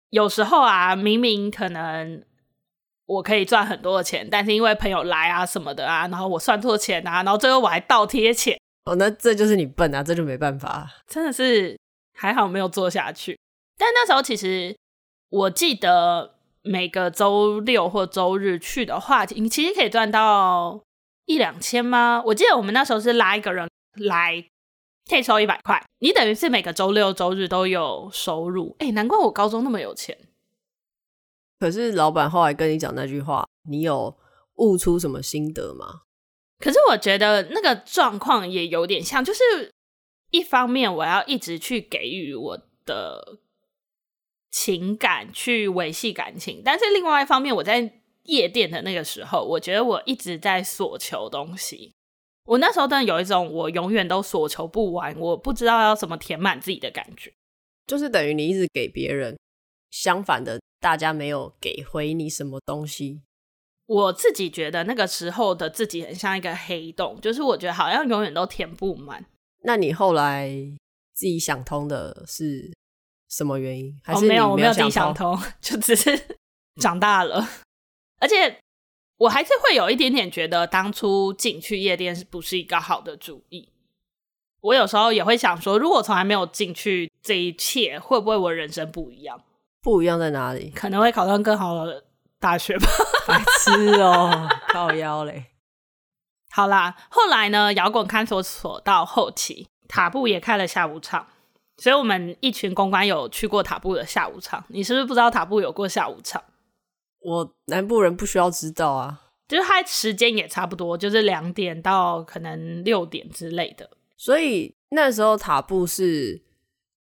[0.10, 2.24] 有时候啊，明明可能
[3.06, 8.60] 我可以赚很多的钱，但是因为朋友来啊什么的啊，然后我算错钱啊，然后最后我还倒贴钱。
[8.86, 10.90] 哦，那这就是你笨啊，这就没办法。
[11.08, 11.78] 真的是
[12.14, 13.38] 还好没有做下去。
[13.78, 14.76] 但那时候其实
[15.30, 16.39] 我记得。
[16.70, 20.80] 每个周六或周日去的话，你其实可以赚到
[21.26, 22.22] 一两千吗？
[22.28, 24.46] 我记得我们那时候是拉一个人来，
[25.10, 25.84] 可以收一百块。
[25.98, 28.76] 你等于是每个周六周日都有收入。
[28.78, 30.16] 哎，难怪我高中那么有钱。
[31.60, 34.16] 可是老板后来跟你讲那句话，你有
[34.58, 36.02] 悟出什么心得吗？
[36.60, 39.42] 可是我觉得那个状况也有点像，就是
[40.30, 43.40] 一方面我要一直去给予我的。
[44.52, 51.94] 情感去维系感情，但是另外一方面，我在夜店的那个时候，我觉得我一直在索求东西。
[52.46, 57.32] 我那时候真的有一种我永远都索求不完，我不知道要怎么填满自己的感觉，
[57.86, 59.38] 就是等于你一直给别人，
[59.92, 63.22] 相反的，大家没有给回你什么东西。
[63.86, 69.26] 我自己觉得那个时候的自己很像一个黑洞，就是我觉得好像永远都填不满。
[69.64, 70.50] 那你后来
[71.14, 72.72] 自己想通的是？
[73.30, 74.00] 什么原因？
[74.08, 76.38] 哦，没有，我没有自己想通，就只是
[76.82, 77.48] 长大了。
[78.20, 78.60] 而且
[79.18, 83.70] 我还是会有一点点觉得，当初进去夜店是不是一个好的主意？
[84.62, 89.42] 我有时候也会想说，如果从来没有进去这一切，会不会我人生不一样？
[89.82, 90.70] 不一样在哪里？
[90.76, 92.04] 可能会考上更好的
[92.40, 92.88] 大学吧。
[93.26, 95.46] 白痴哦，靠腰嘞。
[96.52, 101.28] 好啦，后来呢，摇滚看守所到后期，塔布也开了下午场。
[101.80, 106.44] 所以我们一群公关有去过塔布的下午场，你是不是不知道塔布有过下午场？
[107.22, 113.90] 我南部人不需要知道啊，就是它时间也差不多，就是两点到可能六点之类的。
[114.18, 116.42] 所以那时候塔布是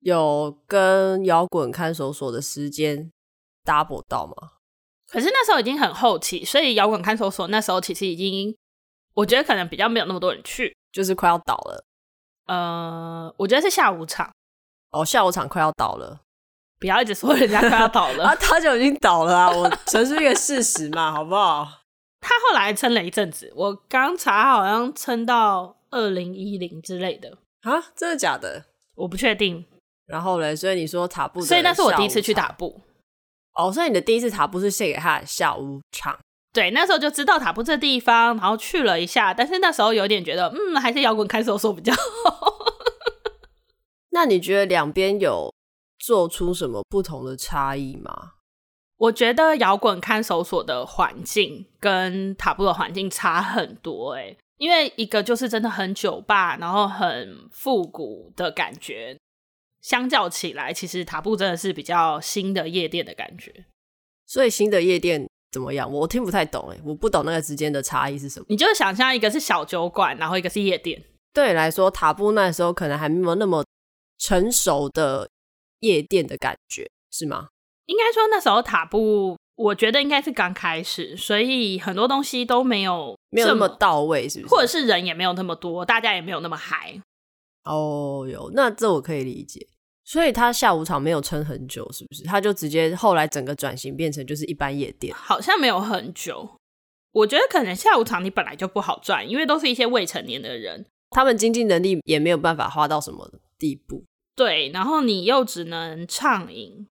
[0.02, 3.12] 有跟摇滚看守所的时间
[3.64, 4.52] double 到吗？
[5.08, 8.56] 可是那时候已经很后期，所以摇滚看守所那时候其实已经，
[9.14, 11.86] 我觉得可能比较没有那么多人去，就是快要倒了。
[12.48, 14.30] 呃，我觉得是下午场。
[14.92, 16.22] 哦，下午场快要倒了，
[16.80, 19.52] 不要一直说人家快要倒了 啊，他就已经倒了啊！
[19.52, 21.68] 我陈述一个事实嘛， 好不好？
[22.22, 28.66] 他后来撑了一阵子，我刚查好像撑到二零一零之类的啊，真的假的？
[28.96, 29.66] 我不确定。
[30.08, 32.80] 然后嘞，所以你说塔布，所以那是我第一次去塔布。
[33.56, 36.18] 哦，所以你的第一次塔布是献给他的下午场。
[36.54, 42.55] 对，那时候就知道塔布这地方，然后去了一下，但是那时候有点觉得，嗯，还是摇滚看守所比较好。
[44.16, 45.54] 那你觉得两边有
[46.00, 48.32] 做出什么不同的差异吗？
[48.96, 59.18] 我觉得摇滚看守所的环境跟塔布的环境差很多诶，因为一个就是真的很酒吧，然后很复古的感觉，
[59.82, 63.66] 相较起来，其实塔布真的是比较新的夜店的感觉。
[64.26, 65.92] 所以新的夜店怎么样？
[65.92, 68.46] 我听不太懂诶，我不懂那个之间的差异是什么。
[68.48, 71.04] 你就想象一个是小酒馆，然后一个是夜店。
[71.34, 73.62] 对你来说，塔布那时候可能还没有那么
[74.18, 75.30] 成熟的
[75.80, 77.48] 夜店的感觉，是吗？
[77.86, 84.54] 应该说那时候塔布，我觉得应该是刚开始，所以很多东西都没有没有那么到位，是不是？
[84.54, 87.00] 或者是人也没有那么多，大家也没有那么嗨。
[87.64, 89.68] 哦哟，那这我可以理解。
[90.04, 92.24] 所以他下午场没有撑很久，是不是？
[92.24, 96.58] 他就直接后来整个转型变成就是一般夜店，好像没有很久。
[97.12, 100.86] 我觉得可能下午场你本来就不好赚，因为都是一些未成年的人。
[101.10, 103.28] 他们经济能力也没有办法花到什么
[103.66, 104.04] 地步，
[104.36, 104.70] 对。
[104.70, 106.86] 然后你又只能畅饮，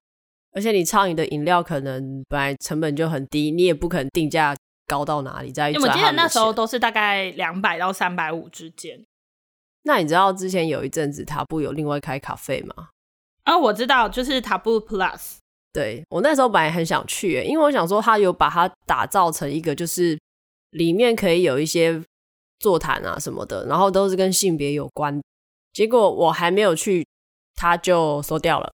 [0.51, 4.53] 而且你畅饮的饮料可能本来成本就很低，你也不可能定价
[4.85, 5.53] 高到哪里。
[5.53, 9.01] 在我记得那时候都是大概两百到三百五之间。
[9.83, 12.89] 那你知道之前有一阵子塔布有另外开咖啡吗？
[13.43, 15.37] 啊，我知道，就是塔布 Plus。
[15.71, 20.19] 对，我那时候本来很想去，因为我想说他有把它打造成一个，就是
[20.71, 22.03] 里面可以有一些。
[22.57, 25.21] 座谈啊什么的，然后都是跟性别有关。
[25.75, 27.05] 结果我还没有去，
[27.53, 28.71] 他就收掉了。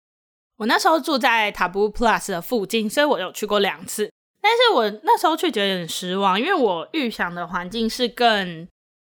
[0.58, 4.12] 我那时候住在 Taboo Plus 的附近，所以我有去过两次。
[4.40, 8.68] 但是我那时候却觉得有点失望，因为我预想的环境是更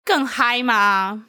[0.04, 1.26] 更嗨吗。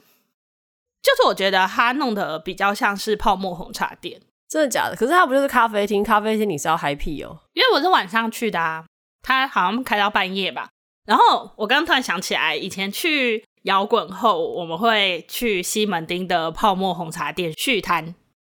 [1.01, 4.95] 就是我觉得他弄得比较像是泡沫红茶店，真的假的？
[4.95, 6.03] 可是他不就是咖啡厅？
[6.03, 7.39] 咖啡厅你是要嗨屁哦？
[7.53, 8.85] 因为我是晚上去的啊，
[9.23, 10.69] 他好像开到半夜吧。
[11.05, 18.15] 然后我刚刚突然想起来，以前去摇滚后，我们会去西门町的泡沫红茶店续摊。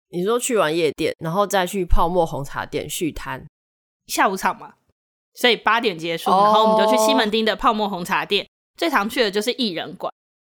[0.10, 3.46] 你说去完夜店，然后再去泡沫红茶店续摊，
[4.06, 4.76] 下午场嘛，
[5.34, 8.44] 所以八点结束，然后我们就去西门町的泡沫红茶店。
[8.44, 8.50] Oh.
[8.78, 10.14] 最常去的就是艺人馆，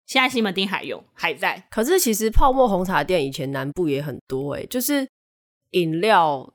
[0.06, 1.68] 现在西门町还有还在。
[1.70, 5.08] 可是其实泡沫红茶店以前南部也很多诶，就是
[5.72, 6.54] 饮料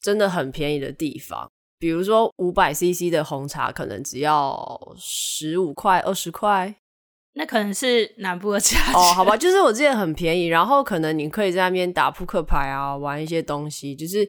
[0.00, 1.50] 真的很便宜的地方。
[1.78, 6.74] 比如说五百 CC 的红茶可能只要十五块、二十块，
[7.34, 9.12] 那可能是南部的价钱哦。
[9.14, 13.94] 好吧， 就是我记得很便宜，然后可能你可以在那边打扑克牌啊，玩一些东西。
[13.94, 14.26] 就是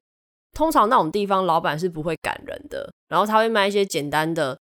[0.54, 4.60] 通常那种地方老板是不会赶人的，然后他会卖一些简单的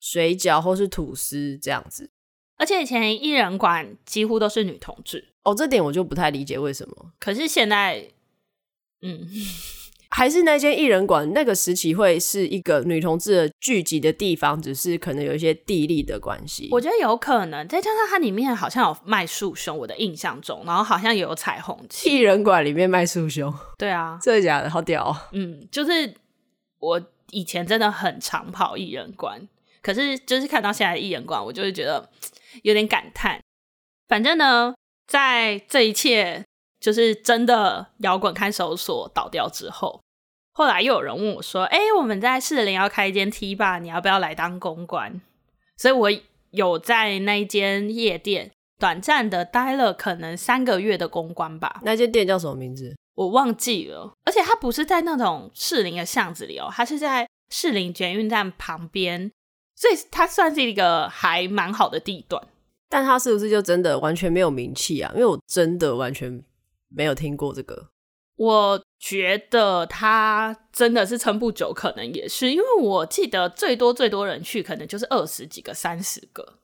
[0.00, 2.10] 水饺或是吐司这样子。
[2.58, 7.12] 而且以前艺人馆几乎都是女同志哦，这点我就不太理解为什么。
[7.18, 8.10] 可是现在，
[9.00, 9.26] 嗯。
[10.16, 16.70] 还是那间艺人馆，那个时期会是一个女同志的聚集的地方，只是可能有一些地利的关系。
[16.72, 22.08] 我觉得有可能，再加上它里面好像有卖束胸，我的印象中，然后好像也有彩虹旗。
[22.08, 24.70] 艺人馆里面卖束胸，对啊，真的假的？
[24.70, 25.16] 好屌哦！
[25.32, 26.14] 嗯，就是
[26.78, 26.98] 我
[27.32, 29.46] 以前真的很常跑艺人馆，
[29.82, 32.08] 可是就是看到现在的艺人馆，我就会觉得
[32.62, 33.38] 有点感叹。
[34.08, 34.74] 反正呢，
[35.06, 36.42] 在这一切。
[36.78, 39.98] 就是真的摇滚看守所倒掉之后，
[40.56, 45.20] 后来又有人问我说：“哎、欸，我们在士林要开一间 T 吧，你要不要来当公关？”
[45.76, 46.10] 所以，我
[46.52, 51.80] 有在那一间夜店短暂的待了可能三个月的公关吧。
[51.84, 52.96] 那间店叫什么名字？
[53.14, 54.10] 我忘记了。
[54.24, 59.30] 而且它不是在那种士林的巷子里哦，它是在士林捷运站旁边，
[59.74, 62.42] 所以它算是一个还蛮好的地段。
[62.88, 65.12] 但它是不是就真的完全没有名气啊？
[65.14, 66.42] 因为我真的完全。
[66.88, 67.88] 没有听过这个，
[68.36, 76.58] 我觉得他真的是撑不久，可能也是因为我记得最多最多人去，可能就是二十几个、三十个。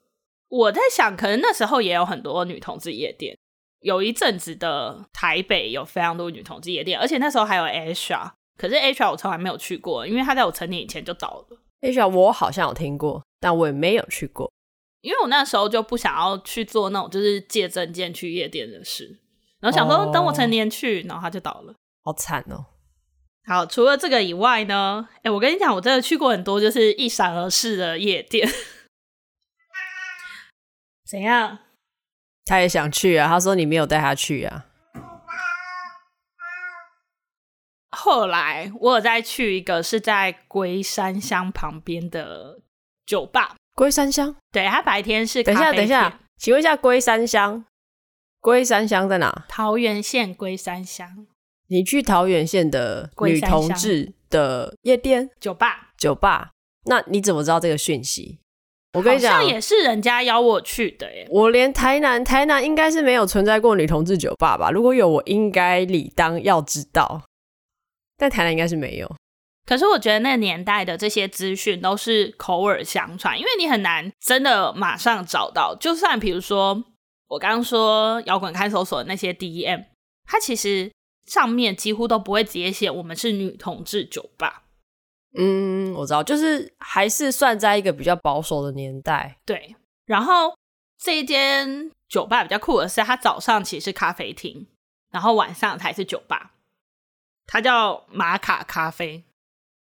[0.49, 3.35] 我在想，可能那时候也有很多女同志夜店，
[3.81, 11.59] 有一阵子的台北有非常多女同志夜店，而且那时候还有 Asia，可是 Asia 我从来没有去过，因为他在我成年以前就倒了。
[11.81, 14.53] Asia 我好像有听过，但我也没有去过，
[15.01, 19.21] 因为我那时候就不想要去做那种就是借证件去夜店的事。
[19.63, 21.73] 然后想说，等我成年去，然后他就倒了，
[22.03, 22.67] 好惨哦。
[23.47, 28.49] 好，除了这个以外呢，哎，我跟你讲，我真的去过很多，就是一闪而逝的夜店。
[31.09, 31.61] 怎样？
[32.45, 34.67] 他也想去啊，他说你没有带他去啊。
[37.91, 42.61] 后来我有再去一个，是在龟山乡旁边的
[43.07, 43.55] 酒吧。
[43.75, 44.35] 龟山乡？
[44.51, 45.43] 对，他白天是。
[45.43, 47.65] 等一下，等一下，请问一下，龟山乡？
[48.43, 49.45] 龟山乡在哪？
[49.49, 51.29] 桃园县龟山乡。
[51.69, 56.51] 你去桃园县的女同志的夜店、酒吧、酒吧，
[56.87, 58.41] 那你怎么知道这个讯息？
[58.95, 61.29] 我跟你讲，好像也是人家邀我去的耶。
[61.31, 64.73] 我连台南，台南应该是没有存在过女同志酒吧吧？
[64.73, 67.23] 如果有，我应该理当要知道。
[68.19, 69.15] 但台南应该是没有。
[69.65, 75.77] 可是我觉得那个年代的这些资讯都是口耳相传，因为你很难真的马上找到。
[75.77, 76.83] 就算比如说
[77.33, 79.87] 我刚刚说摇滚看守所的那些 DM，
[80.27, 80.93] 它其实
[81.25, 84.65] 上面几乎都不会直接写我们是女同志酒吧。
[85.39, 89.39] 嗯，我知道，就是还是算在一个比较保守的年代。
[89.47, 90.55] 对，然后
[90.99, 94.67] 这一间酒吧比较酷的是，它早上其实是咖啡厅，
[95.11, 96.53] 然后晚上才是酒吧。
[97.47, 99.25] 它叫马卡咖啡。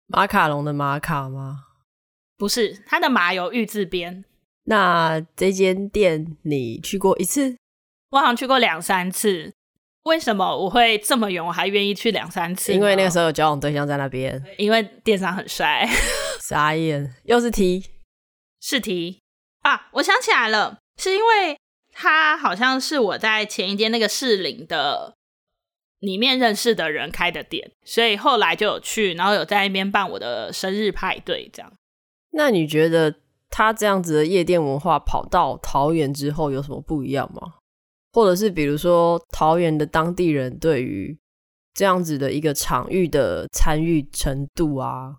[0.09, 1.65] 马卡龙的马卡吗？
[2.37, 4.27] 不是，它的马有玉字边。
[4.69, 7.57] 那这间店你去过一次？
[8.11, 9.53] 我好像去过两三次。
[10.05, 11.45] 为什么我会这么远？
[11.45, 12.73] 我还愿意去两三次？
[12.73, 14.43] 因为那个时候有交往对象在那边。
[14.57, 15.89] 因为店长很帅。
[16.41, 17.85] 傻眼，又是 T，
[18.61, 19.21] 是 T
[19.63, 19.89] 啊！
[19.93, 21.59] 我想起来了，是因为
[21.93, 25.15] 他好像是我在前一间那个士林的。
[26.01, 31.73] 里面认识的人开的店，所以后来就有去，然后有在那边办我的生日派对，这样。
[32.31, 33.17] 那你觉得
[33.51, 37.55] 他这样子的夜店文化跑到桃园之后有什么不一样吗？
[38.13, 41.19] 或者是比如说桃园的当地人对于
[41.75, 45.19] 这样子的一个场域的参与程度啊？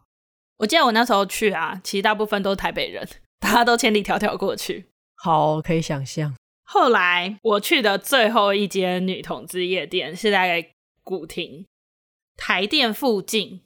[0.57, 3.07] 我记得我那时候去啊，其实大部分都是台北人，
[3.39, 4.87] 大家都千里迢迢过去。
[5.15, 6.35] 好，可以想象。
[6.65, 10.69] 后来我去的最后一间女同志夜店是在
[11.03, 11.65] 古亭
[12.35, 13.61] 台店附近，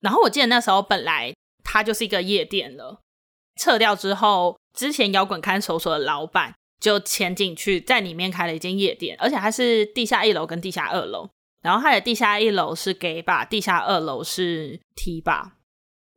[0.00, 3.00] 然后我记得那时候本来它就是一个夜店了，
[3.56, 11.30] 撤掉之后，之前摇滚看守所的老板就迁进去，在里面开了一间夜店，而且它是地下一楼跟地下二楼，
[11.62, 15.52] 然后它的地下一楼是 gay bar，地下二楼是 T bar。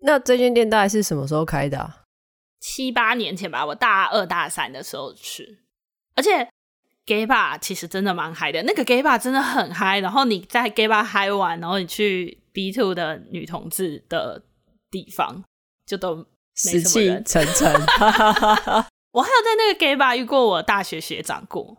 [0.01, 2.03] 那这间店大概是什么时候开的啊？
[2.59, 5.59] 七八年前吧，我大二大三的时候去。
[6.15, 6.49] 而且
[7.05, 8.63] ，gay bar 其实真的蛮嗨的。
[8.63, 9.99] 那个 gay bar 真的很嗨。
[9.99, 14.43] 然后你在 gay bar 嗨完，然后你去 B two 的女同志的
[14.89, 15.43] 地方，
[15.85, 16.25] 就都。
[16.57, 17.73] 死气沉沉。
[19.13, 21.77] 我还有在那个 gay bar 遇过我大学学长过。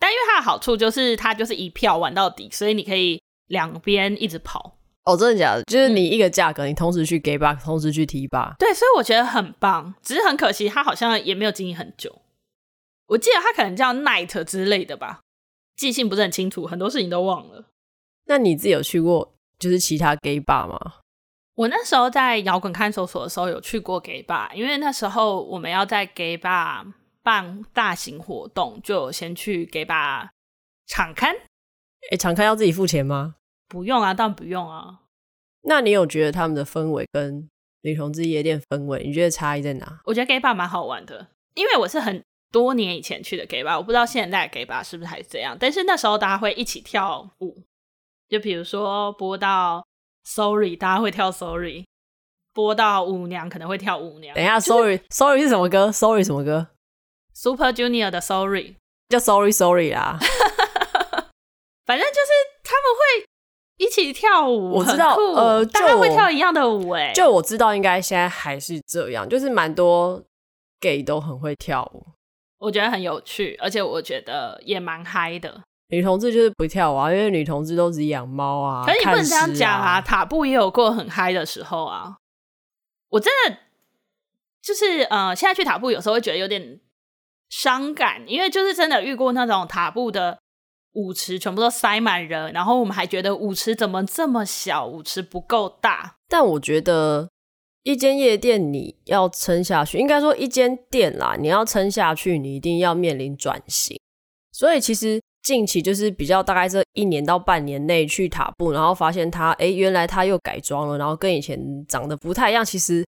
[0.00, 4.76] 但因为它的好处就是它就是一票玩到底，所以你可以两边一直跑。
[5.04, 5.62] 哦，真的假的？
[5.62, 8.54] 就是你一个价格，嗯、你同时去 gay bar，同时去 T bar。
[8.58, 9.94] 对，所以我觉得很棒。
[10.02, 12.20] 只是很可惜，它好像也没有经营很久。
[13.06, 15.20] 我记得他可能叫 Night 之类的吧，
[15.76, 17.64] 记性不是很清楚，很多事情都忘了。
[18.26, 20.78] 那你自己有去过就是其他 gay bar 吗？
[21.58, 26.86] 我那时候在摇滚看守所的时候有去过 gay bar，因为那时候我们要在 gay bar
[27.24, 30.28] 办大型活动，就先去 gay bar
[30.86, 31.34] 场刊。
[32.12, 33.34] 哎，场刊要自己付钱吗？
[33.66, 35.00] 不用啊，当然不用啊。
[35.62, 37.50] 那你有觉得他们的氛围跟
[37.82, 40.00] 女同志夜店氛围，你觉得差异在哪？
[40.04, 42.22] 我觉得 gay bar 蛮好玩的，因为我是很。
[42.50, 45.54] 多年以前去的 gay bar，我不知道现在的 gay bar 是不是还是这样。
[45.60, 47.62] 但是那时候大家会一起跳舞，
[48.26, 49.86] 就比如说播到
[50.28, 51.84] Sorry，大家会跳 Sorry；
[52.52, 54.34] 播到舞娘可能会跳舞娘。
[54.34, 56.68] 等一下，Sorry，Sorry、 就是、Sorry 是什么歌？Sorry 什么歌
[57.32, 58.76] ？Super Junior 的 Sorry，
[59.08, 60.18] 叫 Sorry Sorry 啦。
[61.86, 62.30] 反正就是
[62.62, 63.26] 他们会
[63.78, 70.22] 一起跳舞，我知道，呃，大家会跳一样的舞、欸，哎，就我知道，应该现在还是这样，就是蛮多
[70.78, 72.06] gay 都很会跳舞。
[72.58, 75.62] 我觉得很有趣，而且我觉得也蛮嗨的。
[75.88, 78.84] 女同志就是不跳啊，因为女同志都只养猫啊。
[78.84, 82.16] 可是你不能这样讲啊，啊塔布也有过很嗨的时候啊。
[83.10, 83.56] 我真的
[84.62, 86.80] 就是呃，现在去塔布有时候会觉得有点
[87.48, 90.38] 伤感，因为就是真的遇过那种塔布的
[90.92, 96.16] 舞池全部都塞满人，然后我们还觉得舞池怎么这么小，舞池不够大。
[96.28, 97.28] 但我觉得。
[97.84, 103.98] 一间夜店你要撑下去，应该说一间店啦，你要撑下去，你一定要面临转型。
[104.52, 112.64] 所以其实近期就是比较大概这一年到半年内去塔布，然后发现他，哎，原来他又改装了，然后跟以前长得不太一样。
[112.64, 113.04] 其实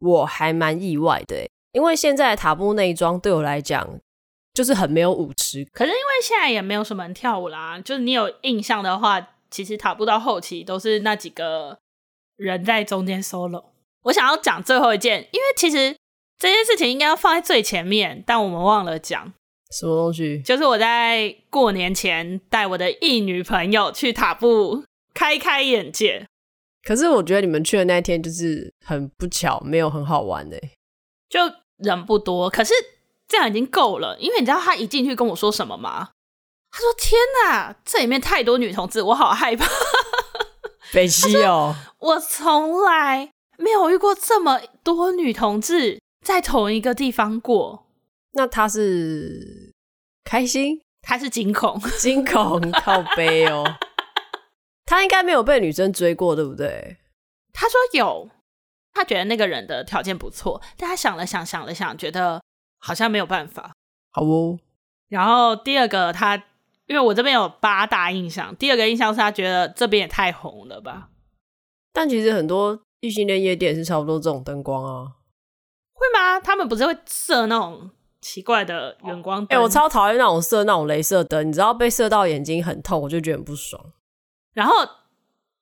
[0.00, 3.98] 我还蛮意外的，因为现在塔布内装对我来讲
[4.54, 5.64] 就是很没有舞池。
[5.72, 11.78] 可是因为现在也没有什么人跳舞啦，就是你有印象的话，其实塔布到后期都是那几个
[12.36, 13.64] 人在中间 solo。
[14.04, 15.96] 我想要讲最后一件，因为其实
[16.38, 19.32] 这件事情应该要放在最前面，但我们忘了讲
[19.70, 20.40] 什么东西。
[20.42, 26.26] 就是我在过年前带我的一女朋友去塔布开开眼界。
[26.82, 30.70] 可是我觉得你们去的那一天就是很不巧，没有很好玩诶，
[31.28, 31.40] 就
[31.78, 32.48] 人不多。
[32.48, 32.72] 可是
[33.28, 36.10] 这样已经够了，因为你知道他一进去跟我说什么吗？
[36.72, 39.66] 他说：“天哪，这里面太多女同志，我好害怕。
[40.94, 43.30] ”北西哦，我从来。
[43.58, 47.84] 没有遇过这么多女同志在同一个地方过，
[48.32, 49.74] 那他是
[50.24, 53.64] 开心，他是惊恐，惊恐靠背哦。
[54.86, 56.98] 他应该没有被女生追过，对不对？
[57.52, 58.28] 他说有，
[58.92, 62.42] 他觉得那个人的条件不错，但他想了想，想了想，觉得
[62.78, 63.72] 好像没有办法。
[64.10, 64.58] 好哦。
[65.08, 66.36] 然后第二个他，
[66.86, 71.10] 因为我这边有八大印象，第二个印象是他觉得这边也太红了吧。
[71.92, 75.16] 但其实很多异性恋夜店是差不多这种灯光啊。
[75.92, 76.40] 会吗？
[76.40, 77.90] 他们不是会设那种
[78.20, 79.56] 奇怪的远光灯？
[79.56, 83.92] 哎、欸，我超讨厌那种射那种镭射灯，你知道被射到眼睛很痛，我就觉得很不爽。
[84.54, 84.74] 然后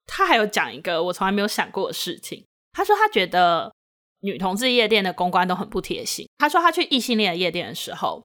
[0.07, 3.73] 他还有讲一个我从来没有想过的事情，他说他觉得
[4.21, 6.29] 女同志夜店的公关都很不贴心。
[6.39, 8.23] 他说他去异性恋的夜店的时候。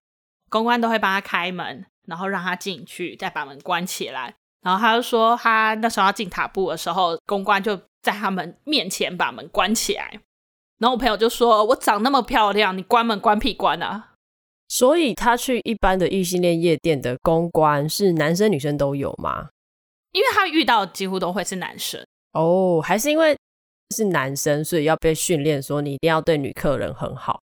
[0.49, 4.35] 公关都会帮他开门，然后让他进去，再把门关起来。
[4.61, 10.11] 然后他就说，他那时候要进塔布的时候，公关就在他们面前把门关起来。
[10.77, 14.11] 然后我朋友就说：“我长那么漂亮，你关门关屁关啊！”
[14.67, 19.49] 所以他去一般的异性恋夜店的公关是男生女生都有吗？
[20.11, 22.03] 因为他遇到几乎都会是男生
[22.33, 23.35] 哦，还是因为
[23.95, 27.39] 是男生，所以要被训练说你一定要对女客人很好。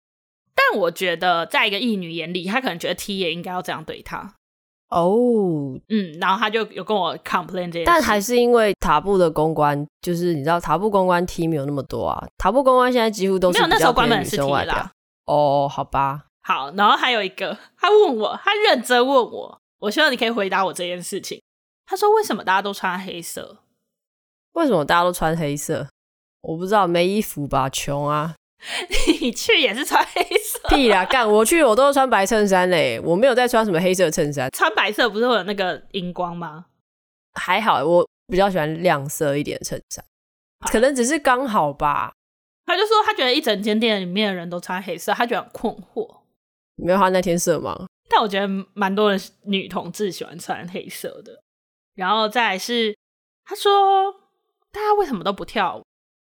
[0.54, 4.34] 但我觉得，在一个异女眼里，他可能觉得 T 也应该要这样对他。
[4.88, 7.84] 哦，oh, 嗯，然后他就有跟我 complain 这件事。
[7.86, 12.24] 但还是因为塔布的公关，就是你知道塔布公关 T 没有那么多啊。
[12.38, 13.58] 塔布公关现在几乎都是。
[13.58, 14.92] 没有，那时候关门是 T 啦。
[15.26, 16.25] 哦，oh, 好吧。
[16.47, 21.42] 好，然后还有一个，他问我，他认真问我，我希望你可以回答我这件事情。
[21.84, 23.59] 他说：“为什么大家都穿黑色？
[24.53, 25.88] 为什么大家都穿黑色？
[26.42, 28.36] 我不知道，没衣服吧，穷啊。
[29.20, 30.68] ”你去也是穿黑色？
[30.68, 31.28] 屁啦，干！
[31.28, 34.49] 我去我都是穿白衬衫嘞，我没有在穿什么黑色衬衫。
[34.53, 36.66] 穿白色不是会有那个荧光吗？
[37.34, 40.05] 还好，我比较喜欢亮色一点的衬衫，
[40.70, 42.12] 可能只是刚好吧。
[42.64, 46.18] 他就说他觉得一整间店里面的人都穿黑色，他觉得很困惑。
[46.76, 51.42] 没有他那天色盲，但我觉得蛮多的女同志喜欢穿黑色的。
[51.94, 52.96] 然后再来是
[53.44, 54.12] 他说
[54.70, 55.82] 大家为什么都不跳舞？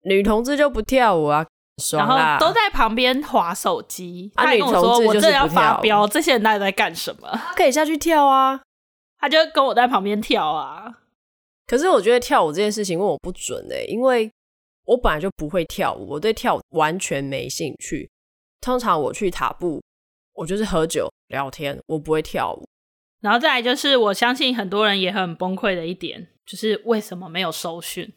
[0.05, 1.47] 女同志就不跳舞啊？
[1.93, 4.31] 然后都在旁边划手机。
[4.35, 7.29] 他跟我说：“我这要发飙， 这些人到底在干什么？
[7.57, 8.61] 可以下去跳啊！”
[9.19, 10.99] 他就跟我在旁边跳啊。
[11.67, 14.31] 可是我觉得跳舞这件事情问我不准哎，因为
[14.85, 18.11] 我本来就不会跳舞，我对跳舞完全没兴趣。
[18.61, 19.81] 通常我去塔布，
[20.43, 22.67] 我就是喝酒聊天，我不会跳舞。
[23.21, 28.13] 然后再来就是，我相信很多人也很崩溃的一点，就是为什么没有收讯？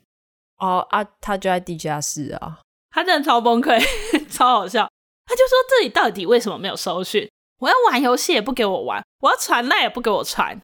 [0.57, 2.59] 哦啊，他就在地下室啊。
[2.89, 3.79] 他真的超崩溃，
[4.27, 4.89] 超好笑。
[5.27, 7.29] 他就说：“这里到底为什么没有收讯？
[7.59, 10.59] 我要玩游戏也不给我玩，我要传赖也不给我传。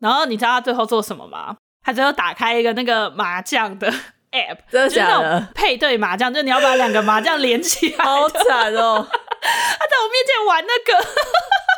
[0.00, 1.56] 然后你知道他最后做什么吗？
[1.84, 3.88] 他最后打开一个那个麻将的
[4.32, 4.88] app，真的假的？
[4.88, 8.04] 就是那种配对麻将，就你要把两个麻将连起来。
[8.04, 9.06] 好惨哦！
[9.78, 11.08] 他在我面前玩那个，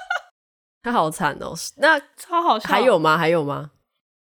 [0.83, 1.55] 他好惨哦。
[1.77, 2.69] 那超好笑。
[2.69, 3.17] 还有吗？
[3.19, 3.71] 还有吗？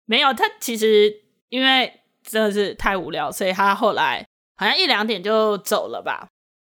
[0.04, 0.32] 没有。
[0.34, 1.12] 他其实
[1.48, 4.26] 因为真的是太无聊，所以他后来。
[4.58, 6.28] 好像一两点就走了吧，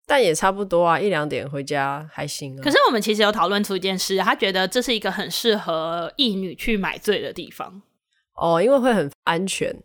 [0.07, 2.63] 但也差不多啊，一两点回家还行啊。
[2.63, 7.84] 可是我们其实有讨论出一件事，他觉得这是一个很适合异女去买醉的地方
[8.34, 9.80] 哦，因为会很安全。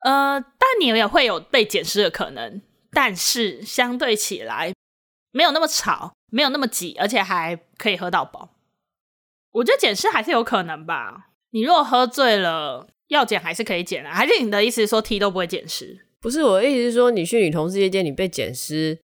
[0.00, 4.72] 呃，但你也会有被捡尸的可能，但是相对起来
[5.30, 8.54] 没有那么吵，没有那么挤，而且还可以喝到饱。
[9.52, 11.30] 我觉得捡尸还是有可能吧。
[11.50, 14.12] 你如果喝醉了，要捡还是可以捡啊。
[14.12, 16.06] 还是你的意思是说 T 都不会捡尸？
[16.20, 19.00] 不是我的意思是说，你去女同事夜店，你被捡尸，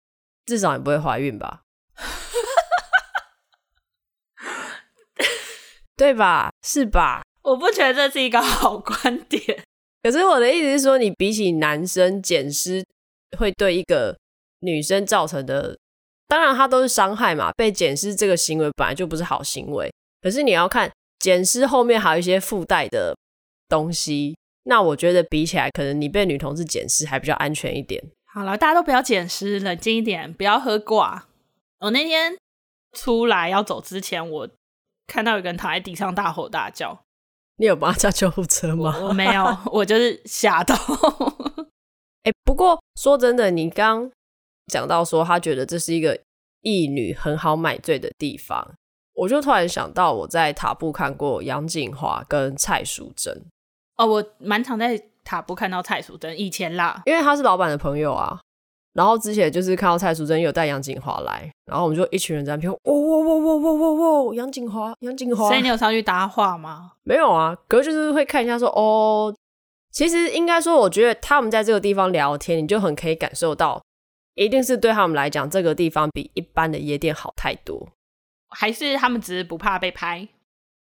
[0.45, 1.63] 至少你不会怀孕吧？
[5.97, 6.51] 对吧？
[6.63, 7.23] 是吧？
[7.43, 9.65] 我不觉得这是一个好观点。
[10.03, 12.85] 可是我的意思是说，你比起男生捡尸
[13.39, 14.19] 会对一个
[14.61, 15.79] 女生造成的，
[16.29, 17.53] 当然它都是伤害嘛。
[17.57, 23.17] 被检视这个行为本来就不是好行为，可是你要看捡尸后面还有一些附带的
[23.69, 24.37] 东西。
[24.65, 28.03] 那我觉得比起来，可能你被女同志捡尸还比较安全一点。
[28.25, 31.27] 好了，大家都不要捡尸，冷静一点，不要喝挂。
[31.79, 32.37] 我那天
[32.93, 34.49] 出来要走之前，我
[35.07, 37.01] 看到有个人躺在地上大吼大叫。
[37.59, 38.95] 你有帮他叫救护车吗？
[39.01, 40.75] 我，我没有，我就是吓到。
[42.25, 44.11] 哎、欸，不过说真的，你刚
[44.67, 46.19] 讲到说他觉得这是一个
[46.63, 48.75] 异女很好买醉的地方，
[49.15, 53.47] 我就突然想到我在塔布看过杨景华跟蔡淑珍。
[53.97, 58.41] 哦，我蛮常在塔布看到蔡淑珍，以前啦，因为他是老板的朋友啊。
[58.93, 65.49] 然后之前就是看到蔡淑珍有带杨景华来，然后我们就一群人在那边，哇哇哇哇哇哇哇，杨谨华，杨谨华。
[65.49, 66.93] 所以你有上去搭话吗？
[67.03, 69.35] 没有啊，可是就是会看一下说，哦，
[69.93, 73.83] 其实应该说，我觉得他们在这个地方聊天，你就很可以感受到，
[74.37, 77.89] 一定是对他们来讲，这个地方比一般的夜店好太多。
[78.51, 80.29] 还是他们只是不怕被拍？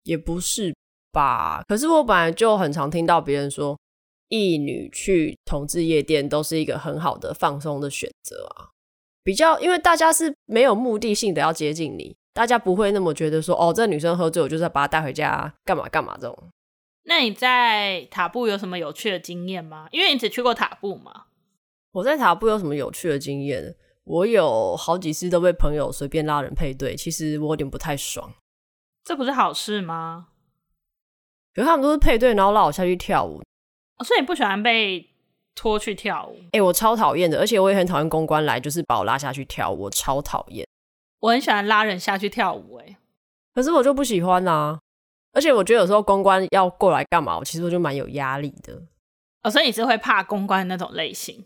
[0.04, 0.74] 也不是。
[1.12, 3.78] 吧，可是我本来就很常听到别人说，
[4.28, 8.70] 一女去同志夜店都是一个很好的放松的选择啊。
[9.22, 16.48] 比较，因为大家是没有目的性的要接近你，大家不会那么觉得说，哦，这个女生喝醉，我就是要把她带回家干嘛干嘛这种。
[17.04, 19.88] 那你在塔布有什么有趣的经验吗？
[19.92, 21.26] 因为你只去过塔布嘛。
[21.92, 23.74] 我在塔布有什么有趣的经验？
[24.04, 28.32] 我有好几次都被朋友随便拉人配对，其实我有点不太爽。
[29.04, 30.28] 这不是好事吗？
[31.54, 33.40] 可是他们都是配对，然后拉我下去跳舞。
[33.98, 35.10] 哦，所以你不喜欢被
[35.54, 36.36] 拖去跳舞？
[36.46, 40.66] 哎、欸，我超讨厌的，而且我也很讨厌公关来就是把我拉下去跳舞，我超讨厌。
[41.20, 42.96] 我很喜欢拉人下去跳舞，哎，
[43.54, 44.80] 可是我就不喜欢啊。
[45.32, 48.82] 而且我觉得有时候公关要过来干嘛，我其实我就蛮有压力的。
[49.42, 51.44] 哦，所以你是会怕公关那种类型？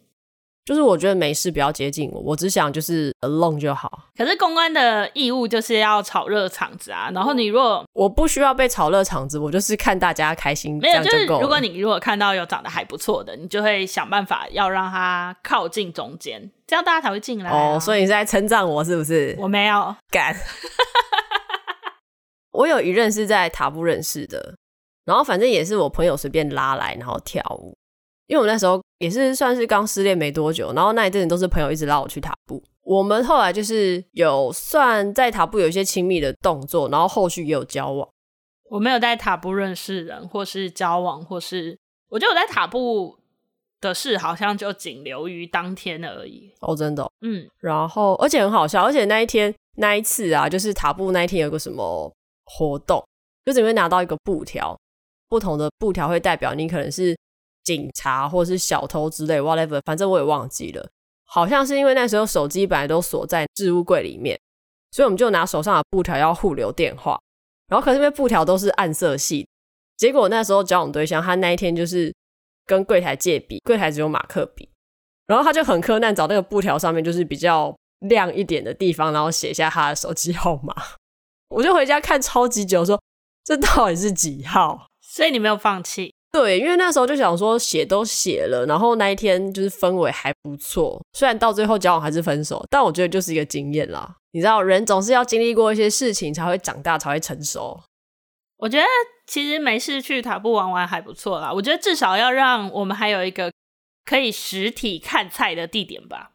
[0.67, 3.89] 就是我觉得没事，不要接近我，我只想就是 alone 就好。
[4.19, 7.09] 可是公关的义务就是要炒热场子啊。
[7.15, 17.77] 然后你如果我不需要被炒热场子，我就是看大家开心，没有，就是如果你如果看到有长得还不错的，你就会想办法要让他靠近中间，这样大家才会进来啊。
[17.77, 19.37] 哦，所以你是在称赞我是不是？
[19.39, 20.35] 我没有 敢。
[22.51, 24.57] 我有一任是在塔布认识的，
[25.05, 27.77] 然后反正也是我朋友随便拉来，然后跳舞。
[28.27, 32.63] 因为我那时候也是算是刚失恋没多久，然后那一阵子都是朋友一直拉我去塔布。
[32.83, 38.09] 我们后来就是有算在塔布有一些亲密的动作，然后后续也有交往。
[38.71, 43.17] 我没有在塔布认识人，或是交往，或是我觉得我在塔布
[43.81, 46.53] 的事好像就仅留于当天而已。
[46.61, 47.11] 哦，真的哦？
[47.21, 47.49] 嗯。
[47.61, 52.13] 然后而且很好笑，而且那一天那一次啊，就是塔布那一天有个什么
[52.45, 53.05] 活动，
[53.45, 54.77] 就是你会拿到一个布条，
[55.29, 57.17] 不同的布条会代表你可能是。
[57.67, 60.89] 警察或是小偷之类，whatever，反正我也忘记了。
[61.25, 64.39] 好像是因为那时候手机本来都锁在置物柜里面，
[64.93, 67.19] 所以我们就拿手上的布条要互留电话。
[67.67, 69.49] 然后可是因为布条都是暗色系，
[69.97, 72.15] 结果那时候交往对象他那一天就是
[72.65, 74.69] 跟柜台借笔，柜台只有马克笔，
[75.27, 77.77] 然后他就很柯南找那个布条上面就是比较
[78.09, 80.73] 亮一点的地方，然后写下他的手机号码。
[81.51, 83.01] 我就回家看超级久，说
[83.45, 84.87] 这到底是几号？
[85.01, 86.15] 所以你没有放弃。
[86.39, 94.17] 对，因为那时候就想说写都写了，然后那一天就是氛围还不错，虽然到最后交往还是分手，但我觉得就是一个经验啦。
[94.33, 97.81] 你知道，人总是要经历过一些事情才会长大，才会成熟。
[98.59, 98.85] 我觉得
[99.27, 101.51] 其实没事去塔布玩玩还不错啦。
[101.51, 103.51] 我觉得至少要让我们还有一个
[104.05, 106.33] 可以实体看菜的地点吧。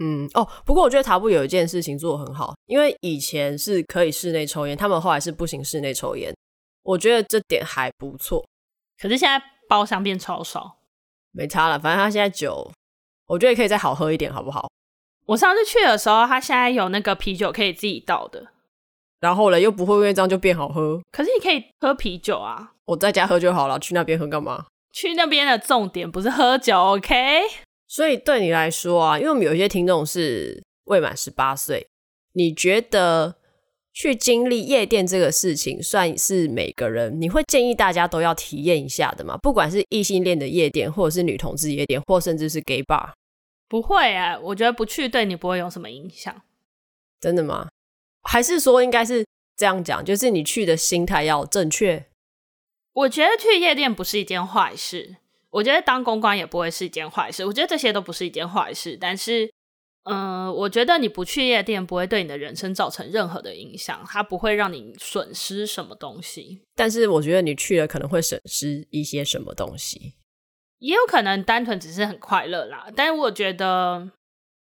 [0.00, 6.34] 嗯，哦，不过我觉得塔布有一件事情做得很好，因为以前是可以室内抽烟，他们后来是不行室内抽烟，
[6.82, 8.44] 我觉得这点还不错。
[9.00, 10.78] 可是现在包厢变超少，
[11.32, 11.78] 没差了。
[11.78, 12.72] 反正他现在酒，
[13.26, 14.68] 我觉得可以再好喝一点，好不好？
[15.26, 18.46] 我上次去的时候，他现在有那个啤酒可以自己倒的，
[19.20, 21.00] 然后呢，又不会因为这样就变好喝。
[21.10, 24.66] 可是你可以喝啤酒啊，我在家喝就好了，去那边喝干嘛？
[24.92, 27.42] 去那边的重点不是喝酒，OK？
[27.88, 31.86] 所以对你来说啊，因为我们有一些听众是未满十八岁，
[32.32, 33.36] 你觉得？
[33.96, 39.38] 去经历夜店这个事情，算是每个人，你会建议大家都要体验一下的吗？
[39.38, 43.14] 不管是异性恋的夜店，或者是女同志夜店，或甚至是 gay bar，
[43.66, 46.42] 不会啊，我觉得不去对你不会有什么影响。
[47.22, 47.68] 真的吗？
[48.24, 49.24] 还是说应该是
[49.56, 52.04] 这样讲，就是你去的心态要正确？
[52.92, 55.16] 我觉得去夜店不是一件坏事，
[55.48, 59.50] 我觉得当公关也不会是一件坏事，我觉得这些都不是一件坏事，但是。
[60.08, 66.62] 嗯，我觉得你不去夜店不会对你的人生造成任何的影响，它不会让你损失什么东西。
[66.76, 70.14] 但是我觉得你去了可能会损失一些什么东西，
[70.78, 72.86] 也有可能单纯只是很快乐啦。
[72.94, 74.12] 但是我觉得，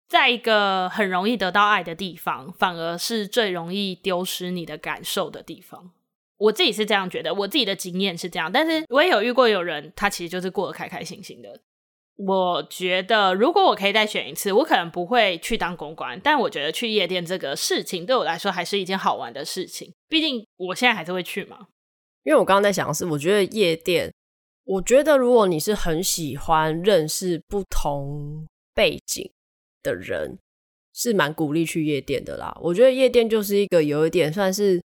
[0.07, 5.91] 在一个很容易得到爱的地方，反而是最容易丢失你的感受的地方。
[6.37, 8.51] 我自己是这样觉得，我自己的经验是这样。
[8.51, 11.59] 但是我也有遇过有人，他其实就是过得开开心心的。
[12.25, 16.19] 我觉得，如果我可以再选一次，我可能不会去当公关。
[16.23, 19.91] 但我觉得去夜店这个事情对我来说还是一件好玩的事情。
[20.07, 21.67] 毕竟我现在还是会去嘛。
[22.23, 24.13] 因为我刚刚在想的是，我觉得夜店，
[24.65, 28.45] 我觉得如果你是很喜欢认识不同
[28.75, 29.31] 背景
[29.81, 30.37] 的人，
[30.93, 32.55] 是蛮鼓励去夜店的啦。
[32.61, 34.79] 我觉得夜店就是一个有一点算是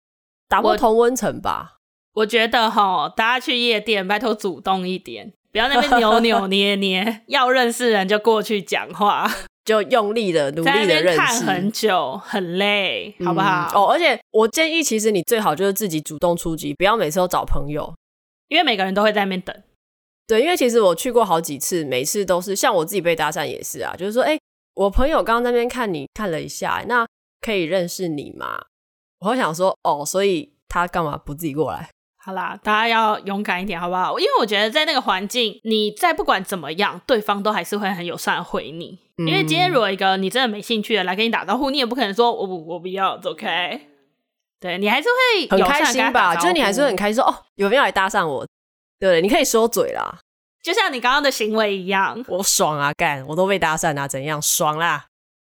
[0.48, 1.80] 打破同温层吧
[2.14, 2.22] 我。
[2.22, 5.34] 我觉得哈，大家去夜店，拜托主动一点。
[5.56, 9.26] 不要那边扭扭捏捏， 要认识人就过去讲话，
[9.64, 11.18] 就用力的努力的认识。
[11.18, 13.72] 看很久很累，好不好？
[13.74, 17.96] 嗯、哦，而且我建议，其实你最好就是自己主动出击，不要每次都找朋友，
[18.50, 19.56] 因为每个人都会在那边等。
[20.28, 24.40] 对，因为其实我去过好几次，每次都是像我自己被搭讪也是啊，就是说，哎、欸，
[24.74, 27.08] 我朋友刚刚在那边看你看了一下，那
[27.40, 28.62] 可以认识你吗？
[29.20, 31.88] 我会想说，哦，所以他干嘛不自己过来？
[32.26, 34.18] 好啦，大家要勇敢一点，好不好？
[34.18, 38.98] 因为我觉得在那个环境，你再不管怎么样，对方都还是会很友善回你。
[39.20, 43.80] 嗯、因为今天如果一个你真的没兴趣的来跟你打招呼，你也不可能说我不我不要走开
[44.60, 46.36] 对，你还是会很开心吧？
[46.36, 48.44] 就是你还是会很开心说哦，有没有来搭讪我？
[49.00, 50.18] 对，你可以收嘴啦，
[50.64, 55.06] 就像你刚刚的行为一样，我爽啊，干，我都被搭讪啊，怎样爽啦？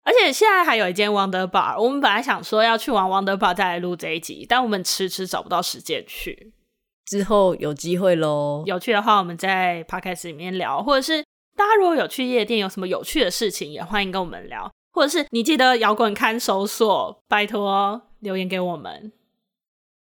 [0.04, 6.54] 而且现在还有一间 Wonder Bar，我们本来想说要去玩 Wonder Bar 再来录这一集，但我们迟迟找不到时间去。
[7.08, 11.24] 之后有机会喽，有趣的话我们在 Podcast 里面聊，或者是
[11.56, 19.14] 大家如果有去夜店有什么有趣的事情，也欢迎跟我们聊，或者是你记得摇滚看守所，拜托留言给我们。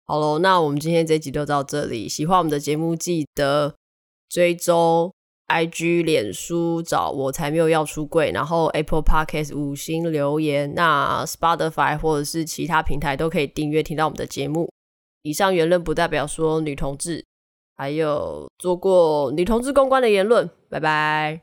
[0.04, 3.74] 好喽，那我们今天这集就到这里，喜欢我们的节目记得
[4.28, 5.10] 追踪
[5.48, 14.68] IG、脸书找我才没有要出柜，然后 Apple Podcast 五星留言，那 Spotify 或者是其他平台都可以订阅听到我们的节目。
[15.22, 17.24] 以上言论不代表说女同志，
[17.76, 20.48] 还有做过女同志公关的言论。
[20.68, 21.42] 拜拜，